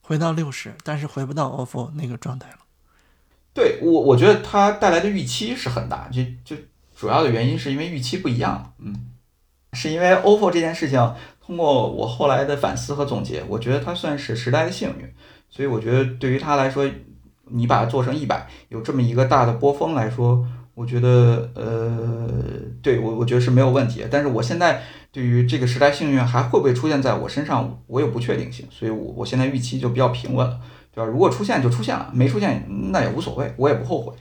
[0.00, 2.56] 回到六十，但是回不到 ofo 那个状态了。
[3.54, 6.56] 对我，我觉得它带来的预期是很大，就就
[6.96, 8.72] 主要的原因是因为预期不一样。
[8.78, 8.94] 嗯，
[9.74, 15.12] 是因为 OFO 这件事情，通过我后来的反思和总结，我觉得它算是时代的幸运。
[15.50, 16.88] 所以我觉得对于它来说，
[17.50, 22.26] 你把它做成一百，有这么一个大的波峰来说，我觉得呃，
[22.80, 24.02] 对我我觉得是没有问题。
[24.10, 30.58] 但是我现在对于这个时代幸运还会不会出现在我身上，我有不确定性，所以我我现在预期就比较平稳了，
[30.92, 31.10] 对吧？
[31.10, 34.14] 如果出现就出现了，没出现那也无所谓，我也不后悔。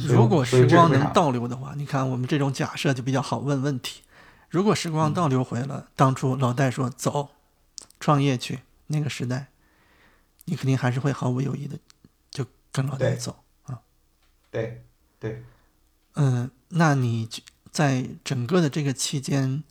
[0.00, 4.02] 如果时光能倒流的话，你看我们这种假设就比较好问问题。
[4.48, 7.28] 如果时光倒流回了当初老戴说走，
[8.00, 9.48] 创业去那个时代，
[10.46, 11.78] 你肯定还是会毫无犹豫的
[12.30, 13.80] 就跟老戴走啊。
[14.50, 14.84] 对
[15.20, 15.44] 对，
[16.14, 17.28] 嗯，那你
[17.70, 19.62] 在整个的这个期间，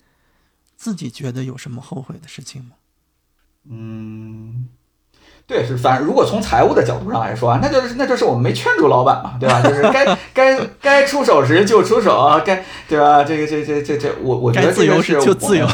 [0.77, 2.75] 自己觉得有什么后悔的事情吗？
[3.63, 4.69] 嗯。
[5.47, 9.61] 对，是反正如果从财务的角度上来说啊，那就是那就是我们没劝住老板嘛，对吧？
[9.61, 13.23] 就是该 该该出手时就出手，该对吧？
[13.23, 15.67] 这个这这这这，我我觉得这个是就自由。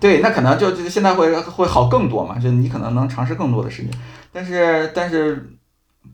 [0.00, 3.90] 对，那可能就就现在会会好更多嘛，就你可能能尝试更多的事情。
[4.32, 5.50] 但是但是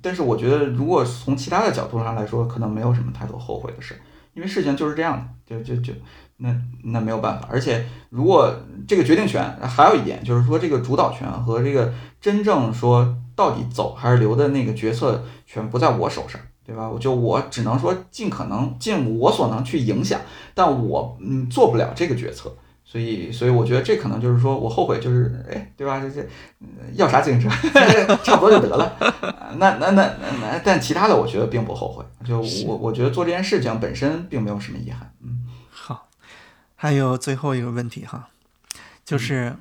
[0.03, 3.95] 但是，我觉得如果从其他的角度上来说，可能没有什么太多后悔的事，
[4.35, 5.93] 因为事情就是这样的，就就就。
[6.43, 6.49] 那
[6.85, 8.53] 那没有办法，而且如果
[8.89, 16.89] 这个决定权还有一点，就是说这个主导权和这个真正说到底走还是留的那个决策权不在我手上，对吧？
[16.89, 20.21] 我就我只能说尽可能尽我所能去影响，
[20.55, 22.51] 但我嗯做不了这个决策，
[22.85, 26.01] 所以所以我觉得这可能就是说我后悔就是哎，对吧？
[26.01, 26.27] 这这
[26.95, 27.49] 要啥自行车，
[28.25, 28.97] 差不多就得了。
[29.59, 30.11] 那那那
[30.41, 35.37] 那但其他的我觉得并不后悔，就我我觉得做这件事情本身并没有什么遗憾，嗯。
[36.83, 38.31] 还有最后一个问题哈，
[39.05, 39.55] 就是，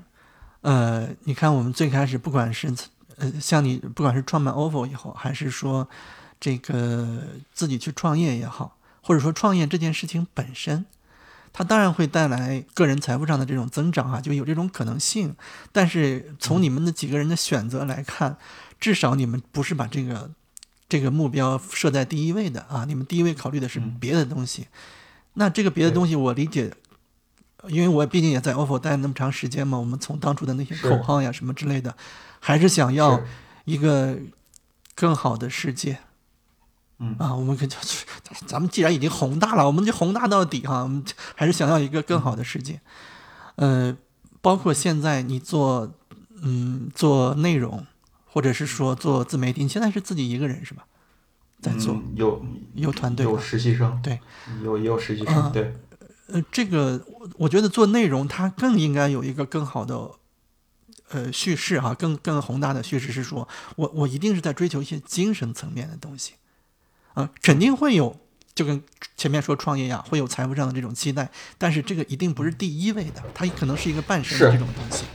[0.62, 2.74] 呃，你看我们最开始不管是
[3.18, 5.90] 呃像你不管是创办 OFO 以后，还是说
[6.40, 10.86] 这个自己去创业也好，或者说创业这件事情本身，
[11.52, 15.36] 它当然会带来个人财富上的这种增长啊，就有这种可能性。
[15.74, 18.38] 但是从你们的几个人的选择来看，
[18.80, 20.32] 至少你们不是把这个
[20.88, 24.68] 这个目标设在第一位的啊，你们第一位考虑的是别的东西。
[25.34, 26.74] 那这个别的东西，我理解。
[27.68, 31.96] 因为我毕竟也在 OFO 待那么长时间嘛，我们从当初的那些口号呀什么之类的，
[32.40, 33.22] 还是想要
[33.66, 34.18] 一个
[34.96, 36.00] 更好的世界。
[37.00, 37.78] 嗯啊，我们可就
[38.46, 41.04] 咱们既然已经宏大了，我们就宏大到底哈，我们
[41.36, 42.80] 还是想要一个更好的世界。
[43.56, 43.96] 呃，
[44.42, 45.92] 包括现在你做
[46.42, 47.86] 嗯做内容，
[48.26, 50.86] 或者是说做自媒体，你现在是自己一个人是吧？
[51.62, 54.20] 在做有有团队有实习生对，
[54.64, 55.76] 有也有实习生对。
[56.32, 60.12] 呃，这个我我觉得做内容，它更应该有一个更好的
[61.10, 66.34] 呃叙事哈，更更宏大的叙事是说，我我一定是在追求一些精神层面的东西，
[67.14, 68.20] 啊，肯定会有，
[68.54, 68.84] 就跟
[69.18, 75.06] 前面说创业呀，会有财富上的这种期待，但是这个一定不是第一位的，它可能是一个伴生的这种东西。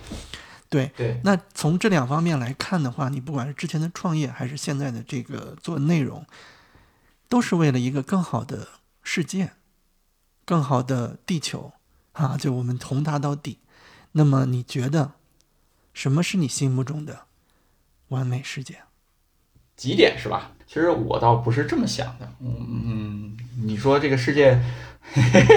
[0.69, 1.21] 对对。
[1.23, 6.27] 那从这两方面来看的话，你不管是之前的创业，还是现在的这个做内容，
[7.29, 8.67] 都是为了一个更好的
[9.05, 9.53] 世界。
[10.45, 11.73] 更好的地球，
[12.13, 13.59] 啊，就我们宏大到底。
[14.13, 15.13] 那么你觉得，
[15.93, 17.23] 什么是你心目中的
[18.09, 18.79] 完美世界？
[19.77, 20.53] 几点是吧？
[20.67, 22.33] 其实我倒不是这么想的。
[22.41, 24.61] 嗯，你说这个世界，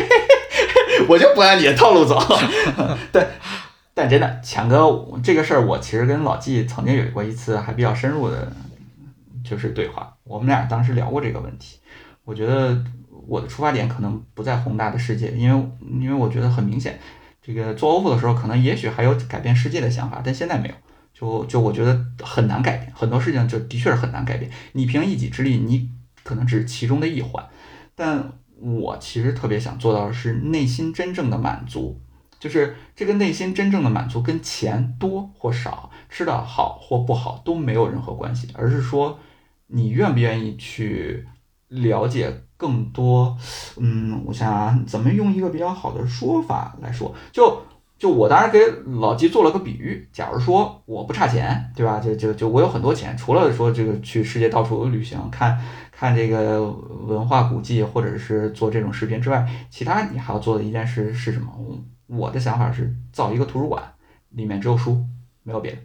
[1.08, 2.20] 我就不按你的套路走。
[3.12, 3.30] 但
[3.94, 4.88] 但真的，强哥，
[5.24, 8.52] 这个事儿我其实跟老纪曾经有过一次还比较深入的，
[9.44, 10.16] 就是对话。
[10.24, 11.80] 我们俩当时聊过这个问题。
[12.24, 12.84] 我觉得。
[13.28, 15.70] 我的出发点可能不在宏大的世界，因为
[16.00, 16.98] 因为我觉得很明显，
[17.42, 20.76] 这个做 OFO 的时候，可能也许还有改变世界的想法，但现在没有，
[21.14, 24.50] 就就我觉得很难改变，很多事情就的确是很难改变。
[24.72, 25.90] 你凭一己之力，你
[26.24, 27.46] 可能只是其中的一环，
[27.96, 32.00] 但我其实特别想做到的是内心真正的满足，
[32.40, 39.20] 就是这个内心真正的满足跟钱多或少、吃的好或不好都没有任何关系，而是说
[39.68, 41.28] 你愿不愿意去
[41.68, 42.44] 了解。
[42.58, 43.38] 更多，
[43.78, 47.14] 嗯，我想，怎么用一个比较好的说法来说？
[47.32, 47.62] 就
[47.98, 48.60] 就我当时给
[49.00, 52.00] 老季做了个比喻，假如说我不差钱，对吧？
[52.00, 55.60] 就就就我有很多钱，除了说这个去世界到处旅行，看
[55.92, 61.52] 看这个文化古迹，或者是做这种视频之外，其他你还要做的一件事是什么？
[62.08, 63.84] 我的想法是造一个图书馆，
[64.30, 65.04] 里面只有书，
[65.44, 65.78] 没有别的，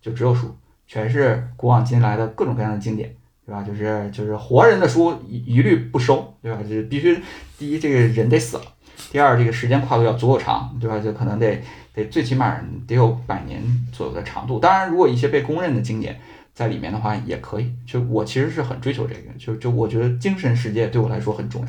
[0.00, 0.56] 就只有书，
[0.86, 3.14] 全是古往今来的各种各样的经典。
[3.48, 3.62] 对吧？
[3.62, 6.58] 就是就是活人的书一一律不收，对吧？
[6.62, 7.18] 就是必须
[7.56, 8.62] 第一，这个人得死了；
[9.10, 10.98] 第二，这个时间跨度要足够长，对吧？
[10.98, 11.58] 就可能得
[11.94, 14.58] 得最起码得有百年左右的长度。
[14.58, 16.20] 当然，如果一些被公认的经典
[16.52, 17.72] 在里面的话，也可以。
[17.86, 21.68] 就我其实是很追求这个，就就我觉得精神世界对我来说很重要。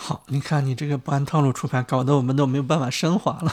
[0.00, 3.52] 嗯，好，你看你这个不按套路出牌，搞得我们都没有办法升华了。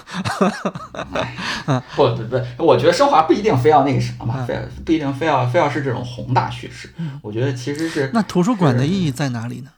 [1.95, 2.23] 不不
[2.57, 6.93] 不，我觉得升华不一定非要那个什么嘛，非不一定非要非要是这种宏大叙事。
[7.21, 9.71] 我觉得其实是那图书馆的意义在哪里呢？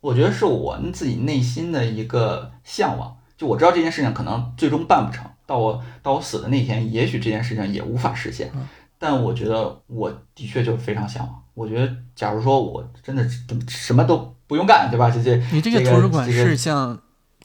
[0.00, 3.16] 我觉得是我自己内心的一个向往。
[3.36, 8.50] 就我知道这件事情可能最终办不成，到我到我死的那天，也许这件事情也无法实现。
[8.98, 11.42] 但我觉得我的确就非常向往。
[11.52, 13.28] 我觉得，假如说我真的
[13.68, 15.10] 什么都不用干，对吧？
[15.10, 17.00] 这些你这个图书馆是向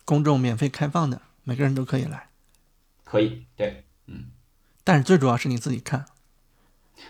[0.05, 2.27] 公众免费开放的，每个人都可以来。
[3.03, 4.25] 可以，对，嗯。
[4.83, 6.05] 但是最主要是你自己看。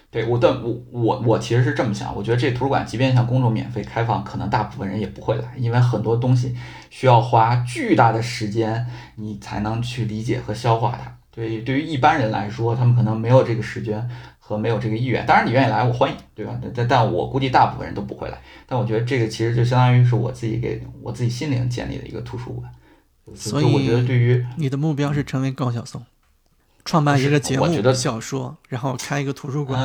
[0.10, 6.56] 对，我但我我我其实是这么想，我觉得这图书馆即便向公众免费开放，可能大部分人也不会来，因为很多东西
[6.90, 11.18] 需要花巨大的时间，你才能去理解和消化它。
[11.30, 14.10] 对，对于一般人来说，他们可能没有这个时间。
[14.52, 16.54] 和没有这个意愿，当然你愿意来，我欢迎，对吧？
[16.76, 18.38] 但但我估计大部分人都不会来。
[18.68, 22.70] 但我觉得这个其实就相当于是我自己给我自己心灵建立的一个图书馆。
[23.34, 26.04] 所以我觉得，对于你的目标是成为高晓松，
[26.84, 29.80] 创办一个节目、小说，然后开一个图书馆。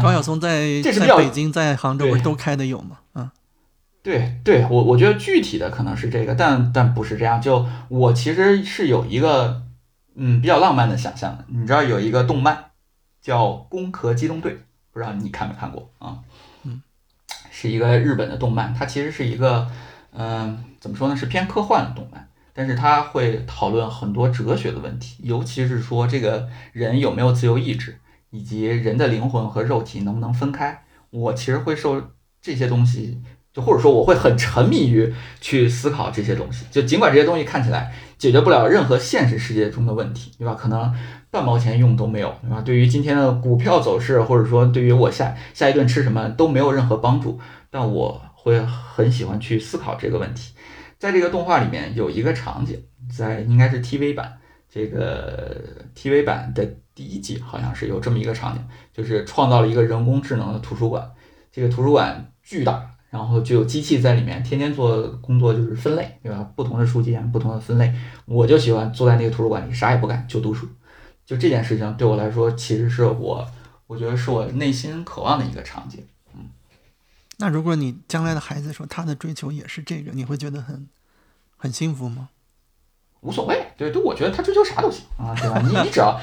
[0.00, 2.98] 高晓松在在北京、在杭州都开的有吗？
[3.14, 3.28] 嗯，
[4.02, 7.40] 对对，我我觉得具体的可能是这个，但但不是这样。
[7.40, 9.62] 就我其实是有一个
[10.14, 12.66] 嗯比较浪漫的想象的，你知道有一个动漫。
[13.28, 14.52] 叫《攻壳机动队》，
[14.90, 16.16] 不知道你看没看过啊？
[16.62, 16.80] 嗯，
[17.50, 19.70] 是一个日本的动漫，它其实是一个，
[20.14, 21.14] 嗯，怎么说呢？
[21.14, 27.98] 是偏科幻的动漫，但是它会讨论很多哲学的问题，尤其是说这个人有没有自由意志，
[28.30, 30.84] 以及人的灵魂和肉体能不能分开。
[31.10, 32.02] 我其实会受
[32.40, 33.20] 这些东西，
[33.52, 40.54] 就或者说我会很沉迷于去思考这些东西，就尽管这些东西看起来解决不了任何现实世界中的问题，对吧？
[40.54, 40.94] 可能。
[41.30, 42.62] 半毛钱用都没有，对吧？
[42.62, 47.38] 对于今天的股票走势，或者说对于我下下一顿吃什么都没有任何帮助。
[47.70, 50.54] 但我会很喜欢去思考这个问题。
[50.98, 52.82] 在这个动画里面有一个场景，
[53.14, 54.38] 在应该是 TV 版，
[54.70, 55.62] 这个
[55.94, 61.10] TV 版的第一季好像是有这么一个场景，就是创造了一个人工智能的图书馆。
[61.52, 66.50] 这个图书馆巨大，然后就有机器在里面天天做工作，就是分类，对吧？
[66.56, 67.92] 不同的书件，不同的分类。
[68.24, 70.66] 我就喜欢坐在那个图书馆里，啥也不干，就读书。
[71.28, 73.46] 就这件事情对我来说，其实是我，
[73.86, 76.02] 我觉得是我内心渴望的一个场景。
[76.32, 76.48] 嗯，
[77.36, 80.88] 那如果你将来的孩子说他的追求也是这个，你会觉得很
[81.58, 82.30] 很幸福吗？
[83.20, 85.60] 无所谓，对，对，我觉得他追求啥都行啊，对吧？
[85.62, 86.18] 你你只要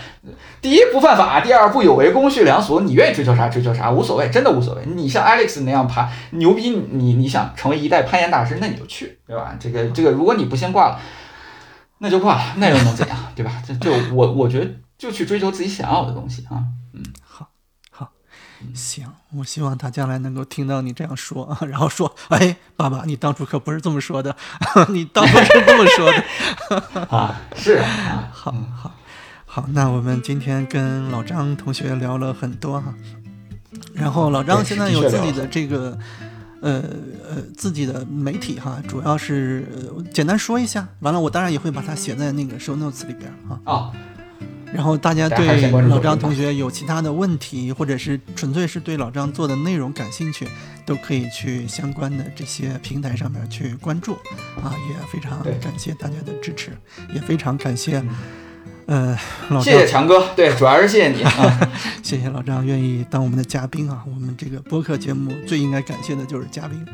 [0.59, 4.83] 第一不犯法，第二不有违公序良俗，你愿意追求啥追求啥，无所谓，真的无所谓。
[4.87, 9.55] 你像 Alex 那样爬牛逼，你你想成为一代攀岩大师，那你就去，对吧？
[9.59, 10.99] 这个这个，如果你不先挂了，
[11.99, 13.61] 那就挂了，那又能怎样，对吧？
[13.63, 14.71] 这就我我觉得。
[15.05, 16.65] 就去追求自己想要的东西啊！
[16.93, 17.49] 嗯，好，
[17.91, 18.11] 好，
[18.73, 19.07] 行。
[19.35, 24.35] 我希望他将来能够听到你这样说啊， 然后说：“哎，爸爸，你当初可不是这么说的，
[24.89, 27.01] 你当初是这么说的。
[27.15, 28.95] ”啊，是啊，好，好，
[29.45, 29.65] 好。
[29.73, 32.95] 那我们今天跟老张同学聊了很多哈，
[33.93, 35.95] 然后老张现在有自己的这个
[36.61, 36.81] 呃
[37.29, 39.67] 呃自己的媒体哈，主要是
[40.11, 40.87] 简单说一下。
[41.01, 43.59] 完了，我当然也会把它写在那个 show notes 里边啊。
[43.71, 43.91] 啊。
[44.73, 50.47] 然后大家对老张同学有其他的问题，或者是纯粹是对老张做的内容感兴趣，
[50.85, 54.13] 都可以去相关的这些平台上面去关注
[54.61, 54.75] 啊！
[54.89, 56.71] 也非常感谢大家的支持，
[57.13, 58.03] 也非常感谢，
[58.87, 59.17] 呃，
[59.49, 61.71] 老张，谢谢强哥，对，主要是谢谢你啊，
[62.03, 64.03] 谢谢老张愿意当我们的嘉宾啊！
[64.05, 66.85] 我们这个播客节目最应该感谢的就是嘉宾，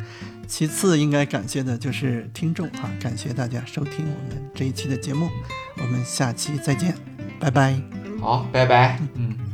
[0.48, 2.92] 其次应该感谢的就是听众啊！
[3.02, 5.30] 感谢大家收听我们这一期的节目，
[5.78, 7.21] 我们下期再见。
[7.42, 7.76] 拜拜，
[8.22, 9.51] 好，拜拜，嗯。